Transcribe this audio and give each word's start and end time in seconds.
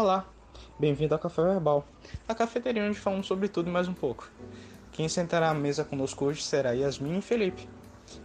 Olá, 0.00 0.24
bem-vindo 0.78 1.12
ao 1.12 1.18
Café 1.18 1.42
Verbal, 1.42 1.84
a 2.28 2.32
cafeteria 2.32 2.84
onde 2.84 2.96
falamos 2.96 3.26
sobre 3.26 3.48
tudo 3.48 3.68
e 3.68 3.72
mais 3.72 3.88
um 3.88 3.92
pouco. 3.92 4.30
Quem 4.92 5.08
sentará 5.08 5.50
à 5.50 5.54
mesa 5.54 5.84
conosco 5.84 6.26
hoje 6.26 6.40
será 6.40 6.70
Yasmin 6.70 7.18
e 7.18 7.20
Felipe. 7.20 7.68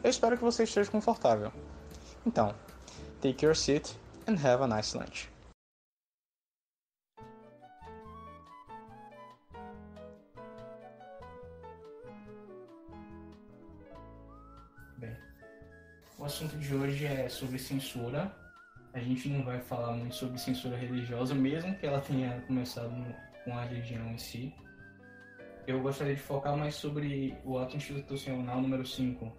Eu 0.03 0.07
espero 0.11 0.37
que 0.37 0.43
você 0.43 0.65
esteja 0.65 0.91
confortável. 0.91 1.51
Então, 2.27 2.53
take 3.23 3.43
your 3.43 3.55
seat 3.55 3.97
and 4.27 4.33
have 4.33 4.61
a 4.61 4.67
nice 4.67 4.95
lunch. 4.95 5.31
Bem, 14.99 15.17
o 16.19 16.23
assunto 16.23 16.55
de 16.55 16.75
hoje 16.75 17.07
é 17.07 17.27
sobre 17.29 17.57
censura. 17.57 18.42
A 18.93 18.99
gente 18.99 19.27
não 19.27 19.43
vai 19.43 19.59
falar 19.59 19.93
muito 19.93 20.15
sobre 20.15 20.37
censura 20.37 20.77
religiosa, 20.77 21.33
mesmo 21.33 21.75
que 21.75 21.85
ela 21.85 21.99
tenha 21.99 22.41
começado 22.41 22.91
no, 22.91 23.13
com 23.43 23.57
a 23.57 23.65
religião 23.65 24.07
em 24.11 24.17
si. 24.17 24.53
Eu 25.65 25.81
gostaria 25.81 26.13
de 26.13 26.21
focar 26.21 26.55
mais 26.55 26.75
sobre 26.75 27.35
o 27.43 27.57
ato 27.57 27.75
institucional 27.75 28.61
número 28.61 28.85
5 28.85 29.31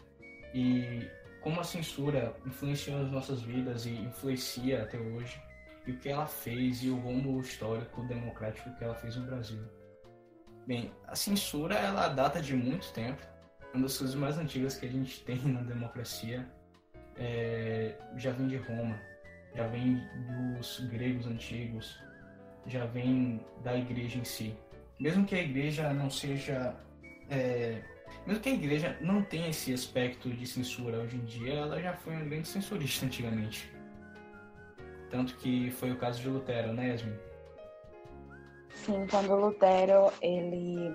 e 0.55 1.07
como 1.41 1.61
a 1.61 1.65
censura 1.65 2.35
influenciou 2.47 3.03
as 3.03 3.11
nossas 3.11 3.43
vidas 3.43 3.85
e 3.85 3.91
influencia 3.91 4.83
até 4.83 4.99
hoje, 4.99 5.39
e 5.87 5.93
o 5.93 5.99
que 5.99 6.09
ela 6.09 6.27
fez 6.27 6.83
e 6.83 6.89
o 6.89 6.97
rumo 6.97 7.39
histórico 7.41 8.03
democrático 8.05 8.75
que 8.77 8.83
ela 8.83 8.95
fez 8.95 9.17
no 9.17 9.27
Brasil. 9.27 9.61
Bem, 10.67 10.91
a 11.07 11.15
censura 11.15 11.75
ela 11.75 12.09
data 12.09 12.41
de 12.41 12.55
muito 12.55 12.91
tempo, 12.95 13.23
uma 13.75 13.83
das 13.83 13.99
coisas 13.99 14.17
mais 14.17 14.39
antigas 14.39 14.77
que 14.77 14.87
a 14.87 14.89
gente 14.89 15.21
tem 15.27 15.37
na 15.37 15.61
democracia 15.61 16.49
é, 17.17 17.95
já 18.17 18.31
vem 18.33 18.49
de 18.49 18.57
Roma, 18.57 18.99
já 19.55 19.67
vem 19.69 20.03
dos 20.57 20.81
gregos 20.91 21.27
antigos, 21.27 21.99
já 22.67 22.85
vem 22.87 23.41
da 23.63 23.77
igreja 23.77 24.19
em 24.19 24.25
si. 24.25 24.57
Mesmo 24.99 25.25
que 25.25 25.35
a 25.35 25.43
igreja 25.43 25.93
não 25.93 26.11
seja. 26.11 26.75
É, 27.31 27.81
mesmo 28.27 28.43
que 28.43 28.49
a 28.49 28.53
igreja 28.53 28.97
não 29.01 29.23
tenha 29.23 29.49
esse 29.49 29.73
aspecto 29.73 30.31
de 30.31 30.47
censura 30.47 30.99
hoje 30.99 31.17
em 31.17 31.25
dia, 31.25 31.55
ela 31.55 31.81
já 31.81 31.95
foi 31.95 32.15
um 32.15 32.29
grande 32.29 32.49
censurista 32.49 33.05
antigamente. 33.07 33.73
Tanto 35.11 35.37
que 35.37 35.71
foi 35.71 35.93
o 35.93 35.97
caso 35.97 36.21
de 36.21 36.29
Lutero, 36.29 36.73
né, 36.73 36.89
Yasmin? 36.89 37.17
Sim, 38.75 39.07
quando 39.09 39.35
Lutero, 39.35 40.13
ele. 40.21 40.95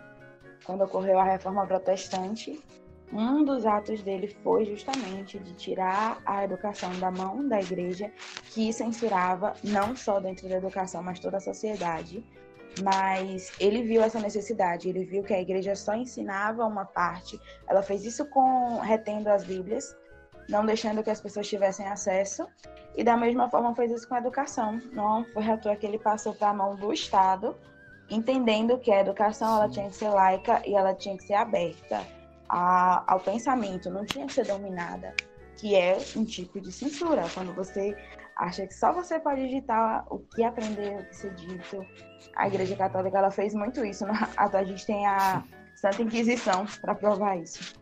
Quando 0.65 0.83
ocorreu 0.83 1.17
a 1.17 1.23
reforma 1.23 1.65
protestante, 1.65 2.61
um 3.11 3.43
dos 3.43 3.65
atos 3.65 4.03
dele 4.03 4.27
foi 4.43 4.65
justamente 4.65 5.39
de 5.39 5.53
tirar 5.53 6.21
a 6.25 6.43
educação 6.43 6.91
da 6.99 7.09
mão 7.09 7.47
da 7.47 7.59
igreja, 7.59 8.11
que 8.51 8.71
censurava 8.71 9.53
não 9.63 9.95
só 9.95 10.19
dentro 10.19 10.47
da 10.47 10.57
educação, 10.57 11.01
mas 11.01 11.19
toda 11.19 11.37
a 11.37 11.41
sociedade. 11.41 12.23
Mas 12.83 13.51
ele 13.59 13.81
viu 13.81 14.03
essa 14.03 14.19
necessidade, 14.19 14.87
ele 14.87 15.03
viu 15.03 15.23
que 15.23 15.33
a 15.33 15.41
igreja 15.41 15.75
só 15.75 15.95
ensinava 15.95 16.65
uma 16.65 16.85
parte. 16.85 17.39
Ela 17.67 17.81
fez 17.81 18.05
isso 18.05 18.25
com 18.25 18.79
retendo 18.79 19.29
as 19.29 19.43
Bíblias, 19.43 19.97
não 20.47 20.63
deixando 20.63 21.03
que 21.03 21.09
as 21.09 21.19
pessoas 21.19 21.47
tivessem 21.47 21.87
acesso. 21.87 22.47
E 22.95 23.03
da 23.03 23.17
mesma 23.17 23.49
forma 23.49 23.75
fez 23.75 23.91
isso 23.91 24.07
com 24.07 24.15
a 24.15 24.19
educação. 24.19 24.79
Não 24.91 25.25
foi 25.25 25.49
à 25.49 25.57
toa 25.57 25.75
que 25.75 25.85
ele 25.85 25.97
passou 25.97 26.35
para 26.35 26.49
a 26.49 26.53
mão 26.53 26.75
do 26.75 26.93
Estado, 26.93 27.57
entendendo 28.07 28.77
que 28.77 28.91
a 28.91 29.01
educação 29.01 29.55
ela 29.55 29.69
tinha 29.69 29.89
que 29.89 29.95
ser 29.95 30.09
laica 30.09 30.61
e 30.65 30.75
ela 30.75 30.93
tinha 30.93 31.17
que 31.17 31.23
ser 31.23 31.33
aberta 31.33 32.18
a, 32.49 33.03
ao 33.11 33.19
pensamento, 33.19 33.89
não 33.89 34.05
tinha 34.05 34.25
que 34.25 34.33
ser 34.33 34.45
dominada, 34.45 35.13
que 35.55 35.75
é 35.75 35.97
um 36.15 36.25
tipo 36.25 36.59
de 36.59 36.71
censura, 36.71 37.23
quando 37.33 37.53
você 37.53 37.95
acha 38.35 38.65
que 38.65 38.73
só 38.73 38.91
você 38.91 39.19
pode 39.19 39.41
digitar 39.41 40.05
o 40.09 40.19
que 40.19 40.43
aprender, 40.43 40.99
o 40.99 41.05
que 41.05 41.15
ser 41.15 41.33
dito. 41.35 41.85
A 42.35 42.47
Igreja 42.47 42.75
Católica 42.75 43.17
ela 43.17 43.31
fez 43.31 43.53
muito 43.53 43.85
isso, 43.85 44.05
né? 44.05 44.13
a 44.37 44.63
gente 44.63 44.85
tem 44.85 45.05
a 45.05 45.43
Santa 45.75 46.01
Inquisição 46.01 46.65
para 46.81 46.95
provar 46.95 47.37
isso 47.37 47.78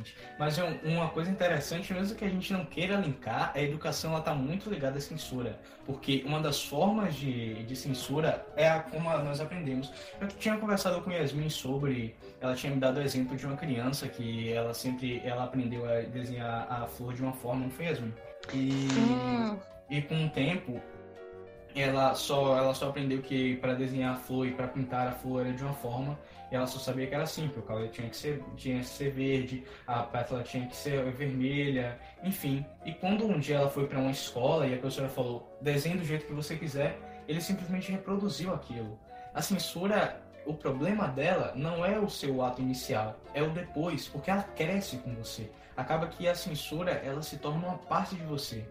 realmente. 0.00 0.16
Mas 0.38 0.58
uma 0.82 1.08
coisa 1.08 1.30
interessante, 1.30 1.92
mesmo 1.92 2.16
que 2.16 2.24
a 2.24 2.28
gente 2.28 2.52
não 2.52 2.64
queira 2.64 2.96
linkar, 2.96 3.52
a 3.54 3.60
educação 3.60 4.16
está 4.18 4.34
muito 4.34 4.70
ligada 4.70 4.98
à 4.98 5.00
censura. 5.00 5.58
Porque 5.86 6.22
uma 6.26 6.40
das 6.40 6.62
formas 6.62 7.14
de, 7.14 7.62
de 7.64 7.76
censura 7.76 8.44
é 8.56 8.68
a, 8.68 8.80
como 8.80 9.10
nós 9.10 9.40
aprendemos. 9.40 9.92
Eu 10.20 10.28
tinha 10.28 10.56
conversado 10.56 11.00
com 11.02 11.10
Yasmin 11.10 11.48
sobre. 11.48 12.14
Ela 12.40 12.54
tinha 12.54 12.72
me 12.72 12.80
dado 12.80 12.98
o 12.98 13.02
exemplo 13.02 13.36
de 13.36 13.46
uma 13.46 13.56
criança 13.56 14.08
que 14.08 14.52
ela 14.52 14.72
sempre 14.72 15.20
ela 15.24 15.44
aprendeu 15.44 15.84
a 15.84 16.00
desenhar 16.00 16.66
a 16.70 16.86
flor 16.86 17.14
de 17.14 17.22
uma 17.22 17.32
forma, 17.32 17.64
não 17.64 17.70
foi 17.70 17.86
Yasmin? 17.86 18.12
E, 18.54 18.88
e 19.90 20.02
com 20.02 20.24
o 20.24 20.30
tempo, 20.30 20.80
ela 21.74 22.14
só, 22.14 22.56
ela 22.56 22.74
só 22.74 22.88
aprendeu 22.88 23.20
que 23.22 23.56
para 23.56 23.74
desenhar 23.74 24.14
a 24.14 24.16
flor 24.16 24.46
e 24.46 24.52
para 24.52 24.68
pintar 24.68 25.08
a 25.08 25.12
flor 25.12 25.46
era 25.46 25.54
de 25.54 25.62
uma 25.62 25.72
forma 25.74 26.18
e 26.50 26.56
ela 26.56 26.66
só 26.66 26.78
sabia 26.78 27.06
que 27.06 27.14
era 27.14 27.22
assim, 27.22 27.48
que 27.48 27.58
o 27.58 27.62
cabelo 27.62 27.88
tinha 27.88 28.08
que 28.08 28.16
ser, 28.16 28.42
tinha 28.56 28.80
que 28.80 28.86
ser 28.86 29.10
verde, 29.12 29.64
a 29.86 30.02
pétala 30.02 30.42
tinha 30.42 30.66
que 30.66 30.74
ser 30.74 31.04
vermelha, 31.12 31.98
enfim. 32.24 32.66
E 32.84 32.92
quando 32.92 33.24
um 33.24 33.38
dia 33.38 33.56
ela 33.56 33.70
foi 33.70 33.86
para 33.86 34.00
uma 34.00 34.10
escola 34.10 34.66
e 34.66 34.74
a 34.74 34.78
professora 34.78 35.08
falou, 35.08 35.56
desenhe 35.60 35.96
do 35.96 36.04
jeito 36.04 36.26
que 36.26 36.32
você 36.32 36.56
quiser, 36.56 36.98
ele 37.28 37.40
simplesmente 37.40 37.92
reproduziu 37.92 38.52
aquilo. 38.52 38.98
A 39.32 39.40
censura, 39.40 40.20
o 40.44 40.52
problema 40.52 41.06
dela 41.06 41.52
não 41.54 41.86
é 41.86 42.00
o 42.00 42.10
seu 42.10 42.42
ato 42.42 42.60
inicial, 42.60 43.20
é 43.32 43.42
o 43.42 43.50
depois, 43.50 44.08
porque 44.08 44.30
ela 44.30 44.42
cresce 44.42 44.96
com 44.96 45.14
você. 45.14 45.48
Acaba 45.76 46.08
que 46.08 46.26
a 46.26 46.34
censura, 46.34 46.90
ela 46.90 47.22
se 47.22 47.38
torna 47.38 47.68
uma 47.68 47.78
parte 47.78 48.16
de 48.16 48.24
você. 48.24 48.66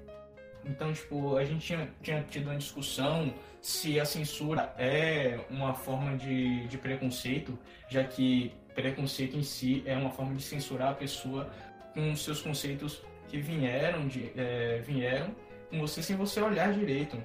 Então, 0.65 0.93
tipo, 0.93 1.37
a 1.37 1.45
gente 1.45 1.65
tinha, 1.65 1.89
tinha 2.01 2.23
tido 2.23 2.47
uma 2.47 2.57
discussão 2.57 3.33
se 3.61 3.99
a 3.99 4.05
censura 4.05 4.73
é 4.77 5.39
uma 5.49 5.73
forma 5.73 6.17
de, 6.17 6.67
de 6.67 6.77
preconceito, 6.77 7.57
já 7.89 8.03
que 8.03 8.53
preconceito 8.73 9.37
em 9.37 9.43
si 9.43 9.83
é 9.85 9.95
uma 9.95 10.11
forma 10.11 10.35
de 10.35 10.43
censurar 10.43 10.89
a 10.91 10.93
pessoa 10.93 11.49
com 11.93 12.15
seus 12.15 12.41
conceitos 12.41 13.01
que 13.27 13.39
vieram, 13.39 14.07
de, 14.07 14.31
é, 14.35 14.81
vieram 14.85 15.35
com 15.69 15.79
você 15.79 16.01
sem 16.01 16.15
você 16.15 16.41
olhar 16.41 16.73
direito. 16.73 17.21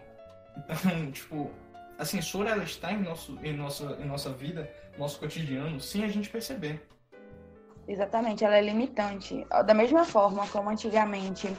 Então, 0.57 1.11
tipo, 1.13 1.51
a 1.99 2.05
censura 2.05 2.51
ela 2.51 2.65
está 2.65 2.93
em, 2.93 3.03
nosso, 3.03 3.39
em, 3.43 3.53
nossa, 3.53 3.99
em 4.01 4.07
nossa 4.07 4.31
vida, 4.31 4.71
nosso 4.99 5.19
cotidiano, 5.19 5.81
sem 5.81 6.05
a 6.05 6.09
gente 6.09 6.29
perceber. 6.29 6.81
Exatamente, 7.87 8.45
ela 8.45 8.57
é 8.57 8.63
limitante. 8.63 9.47
Da 9.67 9.75
mesma 9.75 10.05
forma 10.05 10.47
como 10.49 10.71
antigamente 10.71 11.55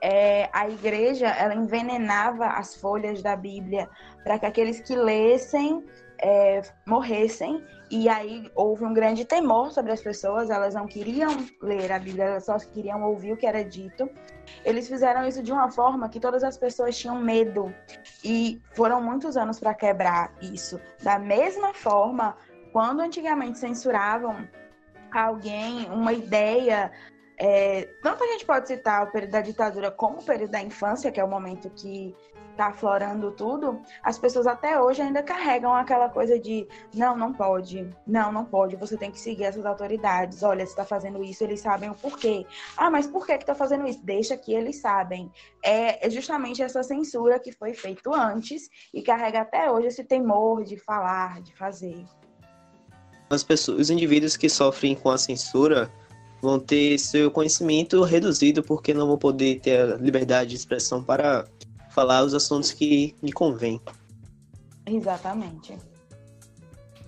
é, 0.00 0.48
a 0.52 0.68
igreja 0.68 1.28
ela 1.28 1.54
envenenava 1.54 2.46
as 2.46 2.76
folhas 2.76 3.22
da 3.22 3.34
Bíblia 3.34 3.88
para 4.22 4.38
que 4.38 4.46
aqueles 4.46 4.80
que 4.80 4.94
lessem 4.94 5.82
é, 6.22 6.60
morressem, 6.86 7.64
e 7.90 8.08
aí 8.08 8.50
houve 8.54 8.84
um 8.84 8.92
grande 8.92 9.24
temor 9.24 9.72
sobre 9.72 9.90
as 9.90 10.02
pessoas, 10.02 10.50
elas 10.50 10.74
não 10.74 10.86
queriam 10.86 11.30
ler 11.62 11.90
a 11.90 11.98
Bíblia, 11.98 12.24
elas 12.24 12.44
só 12.44 12.58
queriam 12.58 13.02
ouvir 13.02 13.32
o 13.32 13.36
que 13.36 13.46
era 13.46 13.64
dito. 13.64 14.08
Eles 14.64 14.86
fizeram 14.86 15.26
isso 15.26 15.42
de 15.42 15.50
uma 15.50 15.70
forma 15.70 16.08
que 16.08 16.20
todas 16.20 16.44
as 16.44 16.58
pessoas 16.58 16.96
tinham 16.96 17.16
medo, 17.16 17.74
e 18.22 18.60
foram 18.72 19.02
muitos 19.02 19.36
anos 19.36 19.58
para 19.58 19.72
quebrar 19.72 20.32
isso. 20.42 20.78
Da 21.02 21.18
mesma 21.18 21.72
forma, 21.72 22.36
quando 22.70 23.00
antigamente 23.00 23.58
censuravam 23.58 24.46
alguém, 25.12 25.88
uma 25.90 26.12
ideia. 26.12 26.90
É, 27.38 27.88
tanto 28.02 28.22
a 28.22 28.26
gente 28.26 28.44
pode 28.44 28.68
citar 28.68 29.06
o 29.06 29.10
período 29.10 29.30
da 29.30 29.40
ditadura 29.40 29.90
como 29.90 30.18
o 30.18 30.24
período 30.24 30.50
da 30.50 30.60
infância, 30.60 31.10
que 31.10 31.18
é 31.18 31.24
o 31.24 31.28
momento 31.28 31.70
que 31.70 32.14
está 32.60 32.66
aflorando 32.66 33.30
tudo, 33.32 33.80
as 34.02 34.18
pessoas 34.18 34.46
até 34.46 34.78
hoje 34.78 35.00
ainda 35.00 35.22
carregam 35.22 35.74
aquela 35.74 36.10
coisa 36.10 36.38
de 36.38 36.68
não, 36.94 37.16
não 37.16 37.32
pode, 37.32 37.88
não, 38.06 38.30
não 38.30 38.44
pode, 38.44 38.76
você 38.76 38.96
tem 38.98 39.10
que 39.10 39.18
seguir 39.18 39.44
essas 39.44 39.64
autoridades. 39.64 40.42
Olha, 40.42 40.66
você 40.66 40.72
está 40.72 40.84
fazendo 40.84 41.24
isso, 41.24 41.42
eles 41.42 41.60
sabem 41.60 41.88
o 41.88 41.94
porquê. 41.94 42.46
Ah, 42.76 42.90
mas 42.90 43.06
por 43.06 43.26
que 43.26 43.32
está 43.32 43.54
fazendo 43.54 43.86
isso? 43.86 44.04
Deixa 44.04 44.36
que 44.36 44.52
eles 44.52 44.80
sabem. 44.80 45.32
É, 45.64 46.06
é 46.06 46.10
justamente 46.10 46.62
essa 46.62 46.82
censura 46.82 47.38
que 47.38 47.52
foi 47.52 47.72
feita 47.72 48.10
antes 48.10 48.68
e 48.92 49.02
carrega 49.02 49.40
até 49.40 49.70
hoje 49.70 49.86
esse 49.86 50.04
temor 50.04 50.62
de 50.64 50.76
falar, 50.76 51.40
de 51.40 51.54
fazer 51.56 52.04
as 53.30 53.44
pessoas, 53.44 53.80
os 53.80 53.90
indivíduos 53.90 54.36
que 54.36 54.48
sofrem 54.48 54.94
com 54.94 55.10
a 55.10 55.16
censura 55.16 55.90
vão 56.42 56.58
ter 56.58 56.98
seu 56.98 57.30
conhecimento 57.30 58.02
reduzido 58.02 58.62
porque 58.62 58.92
não 58.92 59.06
vão 59.06 59.18
poder 59.18 59.60
ter 59.60 59.80
a 59.80 59.96
liberdade 59.96 60.50
de 60.50 60.56
expressão 60.56 61.02
para 61.02 61.46
falar 61.90 62.24
os 62.24 62.34
assuntos 62.34 62.72
que 62.72 63.14
lhe 63.22 63.32
convém. 63.32 63.80
Exatamente. 64.86 65.76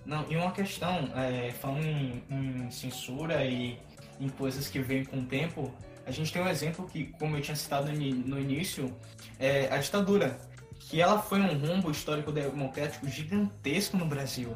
Não, 0.04 0.24
e 0.30 0.36
uma 0.36 0.52
questão, 0.52 1.10
é, 1.16 1.52
falando 1.52 1.84
em, 1.84 2.22
em, 2.30 2.70
censura 2.70 3.44
e 3.44 3.78
em 4.20 4.28
coisas 4.28 4.68
que 4.68 4.80
vêm 4.80 5.04
com 5.04 5.18
o 5.18 5.24
tempo, 5.24 5.72
a 6.04 6.10
gente 6.10 6.32
tem 6.32 6.42
um 6.42 6.48
exemplo 6.48 6.86
que, 6.86 7.06
como 7.18 7.36
eu 7.36 7.40
tinha 7.40 7.56
citado 7.56 7.90
no 7.90 8.38
início, 8.38 8.94
é 9.38 9.72
a 9.72 9.78
ditadura, 9.78 10.38
que 10.78 11.00
ela 11.00 11.22
foi 11.22 11.40
um 11.40 11.56
rumbo 11.56 11.90
histórico 11.90 12.32
democrático 12.32 13.08
gigantesco 13.08 13.96
no 13.96 14.04
Brasil. 14.04 14.54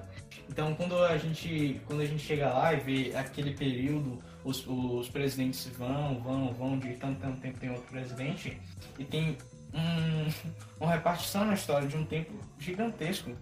Então, 0.48 0.74
quando 0.74 0.96
a 0.98 1.18
gente, 1.18 1.80
quando 1.86 2.00
a 2.00 2.06
gente 2.06 2.22
chega 2.22 2.48
lá 2.48 2.72
e 2.72 2.80
vê 2.80 3.16
aquele 3.16 3.54
período, 3.54 4.18
os, 4.44 4.64
os 4.66 5.08
presidentes 5.08 5.66
vão, 5.76 6.20
vão, 6.20 6.54
vão, 6.54 6.78
de 6.78 6.94
tanto, 6.94 7.20
tanto 7.20 7.40
tempo 7.40 7.58
tem 7.58 7.70
outro 7.70 7.86
presidente, 7.86 8.60
e 8.98 9.04
tem 9.04 9.36
um, 9.74 10.32
uma 10.80 10.92
repartição 10.92 11.44
na 11.44 11.54
história 11.54 11.88
de 11.88 11.96
um 11.96 12.04
tempo 12.04 12.32
gigantesco 12.58 13.32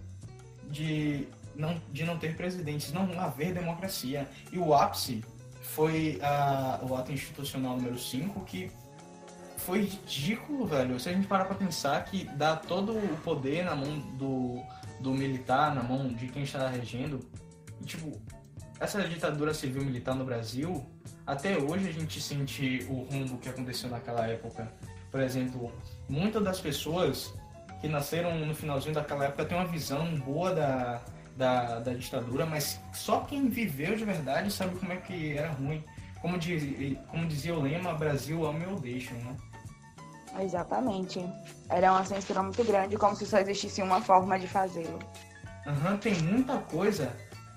de 0.69 1.27
não, 1.55 1.79
de 1.91 2.03
não 2.03 2.17
ter 2.17 2.35
presidentes, 2.35 2.91
não 2.91 3.19
haver 3.19 3.53
democracia. 3.53 4.27
E 4.51 4.57
o 4.57 4.73
ápice 4.73 5.23
foi 5.61 6.19
a, 6.21 6.79
o 6.83 6.95
ato 6.95 7.11
institucional 7.11 7.77
número 7.77 7.97
5, 7.97 8.41
que 8.41 8.71
foi 9.57 9.81
ridículo, 9.81 10.65
velho. 10.65 10.99
Se 10.99 11.09
a 11.09 11.13
gente 11.13 11.27
parar 11.27 11.45
pra 11.45 11.55
pensar 11.55 12.03
que 12.05 12.25
dá 12.35 12.55
todo 12.55 12.93
o 12.93 13.17
poder 13.23 13.65
na 13.65 13.75
mão 13.75 13.99
do, 14.17 14.61
do 14.99 15.11
militar, 15.11 15.73
na 15.73 15.83
mão 15.83 16.07
de 16.07 16.27
quem 16.27 16.43
está 16.43 16.67
regendo. 16.69 17.19
E, 17.81 17.85
tipo, 17.85 18.21
essa 18.79 19.01
ditadura 19.07 19.53
civil-militar 19.53 20.15
no 20.15 20.25
Brasil, 20.25 20.85
até 21.25 21.57
hoje 21.57 21.89
a 21.89 21.91
gente 21.91 22.21
sente 22.21 22.85
o 22.89 23.03
rumo 23.03 23.37
que 23.37 23.49
aconteceu 23.49 23.89
naquela 23.89 24.27
época. 24.27 24.71
Por 25.11 25.21
exemplo, 25.21 25.71
muitas 26.09 26.43
das 26.43 26.59
pessoas 26.59 27.33
que 27.79 27.87
nasceram 27.87 28.37
no 28.45 28.53
finalzinho 28.53 28.93
daquela 28.93 29.25
época 29.25 29.45
têm 29.45 29.57
uma 29.57 29.67
visão 29.67 30.15
boa 30.15 30.53
da, 30.53 31.01
da, 31.37 31.79
da 31.79 31.93
ditadura, 31.93 32.45
mas 32.45 32.79
só 32.93 33.21
quem 33.21 33.49
viveu 33.49 33.95
de 33.95 34.05
verdade 34.05 34.51
sabe 34.51 34.77
como 34.77 34.91
é 34.91 34.97
que 34.97 35.37
era 35.37 35.51
ruim. 35.51 35.83
Como, 36.21 36.37
diz, 36.37 36.97
como 37.07 37.27
dizia 37.27 37.53
o 37.53 37.61
lema, 37.61 37.93
Brasil 37.93 38.45
ame 38.45 38.65
ou 38.65 38.79
deixa, 38.79 39.13
né? 39.13 39.35
Exatamente. 40.39 41.23
Era 41.69 41.91
uma 41.91 42.05
censura 42.05 42.43
muito 42.43 42.63
grande, 42.63 42.97
como 42.97 43.15
se 43.15 43.25
só 43.25 43.39
existisse 43.39 43.81
uma 43.81 44.01
forma 44.01 44.37
de 44.39 44.47
fazê-lo. 44.47 44.99
Uhum, 45.65 45.97
tem 45.97 46.13
muita 46.21 46.57
coisa 46.57 47.11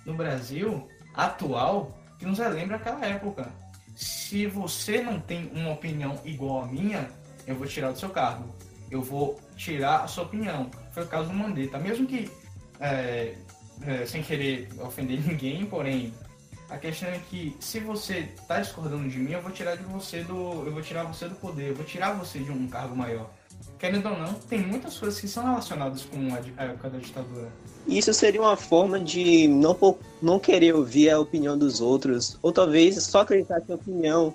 no 0.06 0.14
Brasil 0.14 0.88
atual 1.14 1.92
que 2.18 2.24
nos 2.24 2.38
relembra 2.38 2.76
aquela 2.76 3.04
época. 3.04 3.52
Se 3.94 4.46
você 4.46 5.02
não 5.02 5.20
tem 5.20 5.50
uma 5.54 5.72
opinião 5.72 6.18
igual 6.24 6.62
à 6.62 6.66
minha, 6.66 7.08
eu 7.46 7.56
vou 7.56 7.66
tirar 7.66 7.92
do 7.92 7.98
seu 7.98 8.10
cargo. 8.10 8.54
Eu 8.90 9.02
vou 9.02 9.38
tirar 9.56 10.04
a 10.04 10.08
sua 10.08 10.24
opinião. 10.24 10.70
Foi 10.92 11.02
o 11.02 11.06
caso 11.06 11.28
do 11.28 11.34
Mandetta. 11.34 11.78
Mesmo 11.78 12.06
que, 12.06 12.30
é, 12.80 13.34
é, 13.82 14.06
sem 14.06 14.22
querer 14.22 14.68
ofender 14.80 15.20
ninguém, 15.26 15.66
porém, 15.66 16.14
a 16.70 16.76
questão 16.76 17.08
é 17.08 17.18
que 17.30 17.56
se 17.60 17.80
você 17.80 18.28
está 18.36 18.60
discordando 18.60 19.08
de 19.08 19.18
mim, 19.18 19.32
eu 19.32 19.40
vou 19.40 19.50
tirar 19.50 19.76
de 19.76 19.84
você 19.84 20.22
do. 20.22 20.64
Eu 20.66 20.72
vou 20.72 20.82
tirar 20.82 21.04
você 21.04 21.28
do 21.28 21.34
poder, 21.36 21.70
eu 21.70 21.74
vou 21.74 21.84
tirar 21.84 22.12
você 22.12 22.38
de 22.40 22.50
um 22.50 22.68
cargo 22.68 22.94
maior. 22.94 23.30
Querendo 23.78 24.08
ou 24.08 24.18
não, 24.18 24.34
tem 24.34 24.60
muitas 24.60 24.98
coisas 24.98 25.20
que 25.20 25.28
são 25.28 25.44
relacionadas 25.44 26.04
com 26.04 26.18
a 26.56 26.64
época 26.64 26.90
da 26.90 26.98
ditadura. 26.98 27.48
Isso 27.86 28.12
seria 28.12 28.40
uma 28.40 28.56
forma 28.56 28.98
de 29.00 29.46
não, 29.48 29.96
não 30.20 30.38
querer 30.38 30.74
ouvir 30.74 31.10
a 31.10 31.18
opinião 31.18 31.56
dos 31.56 31.80
outros, 31.80 32.36
ou 32.42 32.52
talvez 32.52 33.02
só 33.04 33.20
acreditar 33.20 33.60
que 33.60 33.72
a 33.72 33.76
opinião 33.76 34.34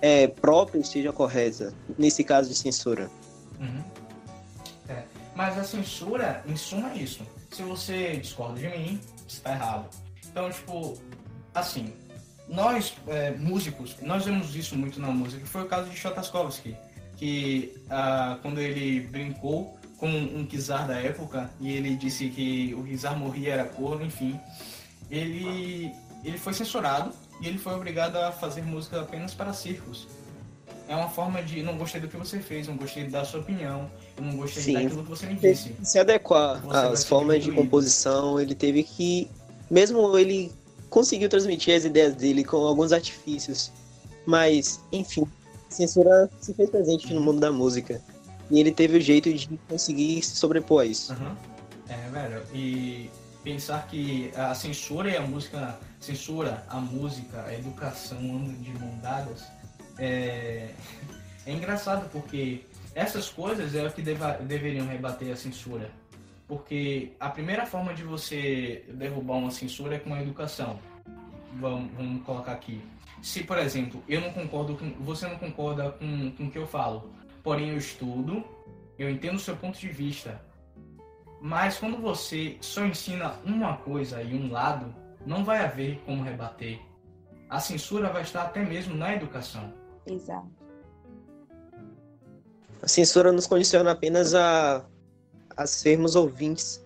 é, 0.00 0.26
própria 0.28 0.78
esteja 0.78 1.12
correta, 1.12 1.72
nesse 1.98 2.22
caso 2.22 2.50
de 2.50 2.54
censura. 2.54 3.10
Uhum. 3.58 3.82
É. 4.88 5.02
Mas 5.34 5.58
a 5.58 5.64
censura, 5.64 6.44
em 6.46 6.54
suma, 6.54 6.92
é 6.92 6.98
isso. 6.98 7.26
Se 7.50 7.62
você 7.62 8.16
discorda 8.16 8.60
de 8.60 8.68
mim, 8.68 9.00
está 9.26 9.52
errado. 9.52 9.88
Então, 10.26 10.50
tipo, 10.50 10.98
assim, 11.54 11.92
nós, 12.48 12.94
é, 13.06 13.30
músicos, 13.32 13.96
nós 14.02 14.24
vemos 14.24 14.54
isso 14.54 14.76
muito 14.76 15.00
na 15.00 15.08
música, 15.08 15.44
foi 15.46 15.62
o 15.62 15.66
caso 15.66 15.88
de 15.88 15.96
Shostakovsky, 15.96 16.76
que 17.16 17.74
ah, 17.88 18.38
quando 18.42 18.60
ele 18.60 19.00
brincou 19.06 19.78
com 19.96 20.08
um 20.08 20.44
Kizar 20.44 20.86
da 20.86 21.00
época, 21.00 21.50
e 21.60 21.72
ele 21.72 21.96
disse 21.96 22.28
que 22.28 22.74
o 22.74 22.82
Kizar 22.82 23.16
morria, 23.16 23.54
era 23.54 23.64
corno, 23.64 24.04
enfim, 24.04 24.38
ele, 25.10 25.92
ele 26.24 26.38
foi 26.38 26.52
censurado 26.52 27.12
e 27.40 27.46
ele 27.46 27.58
foi 27.58 27.74
obrigado 27.74 28.16
a 28.16 28.32
fazer 28.32 28.62
música 28.62 29.00
apenas 29.00 29.32
para 29.32 29.52
circos. 29.52 30.08
É 30.88 30.96
uma 30.96 31.08
forma 31.08 31.42
de 31.42 31.62
não 31.62 31.78
gostei 31.78 32.00
do 32.00 32.08
que 32.08 32.16
você 32.16 32.40
fez, 32.40 32.66
não 32.66 32.76
gostei 32.76 33.06
da 33.06 33.24
sua 33.24 33.40
opinião, 33.40 33.88
não 34.20 34.36
gostei 34.36 34.62
Sim. 34.62 34.74
daquilo 34.74 35.04
que 35.04 35.10
você 35.10 35.26
me 35.26 35.36
disse. 35.36 35.74
Se 35.82 35.98
adequar 35.98 36.60
às 36.68 37.04
formas 37.04 37.42
de 37.44 37.52
composição, 37.52 38.40
ele 38.40 38.54
teve 38.54 38.82
que, 38.82 39.30
mesmo 39.70 40.18
ele 40.18 40.52
conseguiu 40.92 41.26
transmitir 41.26 41.74
as 41.74 41.86
ideias 41.86 42.14
dele 42.14 42.44
com 42.44 42.58
alguns 42.58 42.92
artifícios. 42.92 43.72
Mas, 44.26 44.78
enfim, 44.92 45.26
a 45.68 45.74
censura 45.74 46.30
se 46.38 46.52
fez 46.52 46.70
presente 46.70 47.12
no 47.12 47.20
mundo 47.20 47.40
da 47.40 47.50
música. 47.50 48.00
E 48.50 48.60
ele 48.60 48.70
teve 48.70 48.98
o 48.98 49.00
jeito 49.00 49.32
de 49.32 49.58
conseguir 49.68 50.22
se 50.22 50.36
sobrepor 50.36 50.84
isso. 50.84 51.14
Uhum. 51.14 51.34
É, 51.88 52.10
velho, 52.10 52.42
e 52.54 53.10
pensar 53.42 53.86
que 53.88 54.30
a 54.36 54.54
censura 54.54 55.10
e 55.10 55.16
a 55.16 55.22
música, 55.22 55.80
censura, 55.98 56.62
a 56.68 56.78
música, 56.78 57.42
a 57.46 57.54
educação 57.54 58.18
andam 58.18 58.52
de 58.60 58.70
mão 58.78 58.98
dadas, 58.98 59.44
é, 59.98 60.68
é 61.46 61.52
engraçado 61.52 62.08
porque 62.12 62.66
essas 62.94 63.30
coisas 63.30 63.74
é 63.74 63.86
o 63.86 63.90
que 63.90 64.02
deva, 64.02 64.32
deveriam 64.42 64.86
rebater 64.86 65.32
a 65.32 65.36
censura 65.36 65.90
porque 66.46 67.12
a 67.18 67.28
primeira 67.30 67.66
forma 67.66 67.94
de 67.94 68.02
você 68.02 68.84
derrubar 68.88 69.36
uma 69.36 69.50
censura 69.50 69.96
é 69.96 69.98
com 69.98 70.12
a 70.14 70.20
educação. 70.20 70.78
Vamos, 71.60 71.92
vamos 71.94 72.24
colocar 72.24 72.52
aqui. 72.52 72.80
Se, 73.22 73.44
por 73.44 73.58
exemplo, 73.58 74.02
eu 74.08 74.20
não 74.20 74.32
concordo 74.32 74.76
com. 74.76 74.90
Você 75.04 75.26
não 75.28 75.36
concorda 75.36 75.92
com, 75.92 76.32
com 76.32 76.44
o 76.44 76.50
que 76.50 76.58
eu 76.58 76.66
falo, 76.66 77.10
porém 77.42 77.70
eu 77.70 77.76
estudo, 77.76 78.44
eu 78.98 79.08
entendo 79.08 79.36
o 79.36 79.40
seu 79.40 79.56
ponto 79.56 79.78
de 79.78 79.88
vista. 79.88 80.40
Mas 81.40 81.78
quando 81.78 81.98
você 81.98 82.56
só 82.60 82.84
ensina 82.84 83.34
uma 83.44 83.76
coisa 83.76 84.22
e 84.22 84.34
um 84.34 84.50
lado, 84.50 84.94
não 85.26 85.44
vai 85.44 85.64
haver 85.64 86.00
como 86.04 86.22
rebater. 86.22 86.80
A 87.48 87.60
censura 87.60 88.08
vai 88.10 88.22
estar 88.22 88.42
até 88.42 88.64
mesmo 88.64 88.94
na 88.94 89.14
educação. 89.14 89.72
Exato. 90.06 90.50
A 92.80 92.88
censura 92.88 93.30
nos 93.30 93.46
condiciona 93.46 93.92
apenas 93.92 94.34
a 94.34 94.84
a 95.56 95.66
sermos 95.66 96.16
ouvintes. 96.16 96.84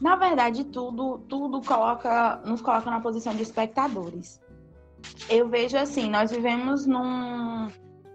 Na 0.00 0.16
verdade, 0.16 0.64
tudo, 0.64 1.18
tudo 1.28 1.62
coloca, 1.62 2.36
nos 2.44 2.60
coloca 2.60 2.90
na 2.90 3.00
posição 3.00 3.34
de 3.34 3.42
espectadores. 3.42 4.40
Eu 5.28 5.48
vejo 5.48 5.76
assim, 5.76 6.10
nós 6.10 6.30
vivemos 6.30 6.84
num, 6.84 7.68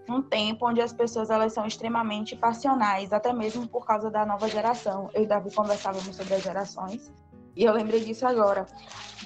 num 0.08 0.22
tempo 0.22 0.68
onde 0.68 0.82
as 0.82 0.94
pessoas 0.94 1.30
elas 1.30 1.54
são 1.54 1.66
extremamente 1.66 2.36
passionais, 2.36 3.12
até 3.12 3.34
mesmo 3.34 3.68
por 3.68 3.86
causa 3.86 4.12
da 4.12 4.26
nova 4.26 4.48
geração. 4.48 5.10
Eu 5.14 5.24
e 5.24 5.26
Davi 5.26 5.54
conversávamos 5.54 6.16
sobre 6.16 6.36
as 6.36 6.44
gerações 6.44 7.12
e 7.56 7.64
eu 7.64 7.74
lembrei 7.74 8.02
disso 8.02 8.26
agora. 8.28 8.66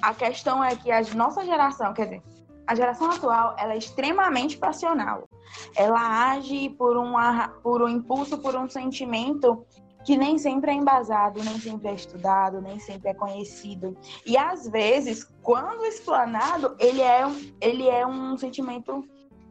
A 0.02 0.14
questão 0.14 0.62
é 0.62 0.74
que 0.76 0.90
a 0.90 1.02
nossa 1.14 1.44
geração, 1.44 1.92
quer 1.92 2.04
dizer, 2.04 2.22
a 2.66 2.74
geração 2.74 3.10
atual, 3.10 3.54
ela 3.58 3.74
é 3.74 3.78
extremamente 3.78 4.58
passional. 4.58 5.28
Ela 5.74 6.32
age 6.32 6.70
por, 6.70 6.96
uma, 6.96 7.48
por 7.62 7.82
um 7.82 7.88
impulso, 7.88 8.38
por 8.38 8.56
um 8.56 8.68
sentimento 8.68 9.64
que 10.04 10.16
nem 10.16 10.38
sempre 10.38 10.70
é 10.70 10.74
embasado, 10.74 11.42
nem 11.42 11.58
sempre 11.58 11.88
é 11.88 11.94
estudado, 11.94 12.60
nem 12.60 12.78
sempre 12.78 13.10
é 13.10 13.14
conhecido. 13.14 13.96
E 14.24 14.36
às 14.36 14.68
vezes, 14.68 15.24
quando 15.42 15.84
explanado, 15.84 16.76
ele 16.78 17.02
é, 17.02 17.24
ele 17.60 17.88
é 17.88 18.06
um 18.06 18.36
sentimento 18.36 19.04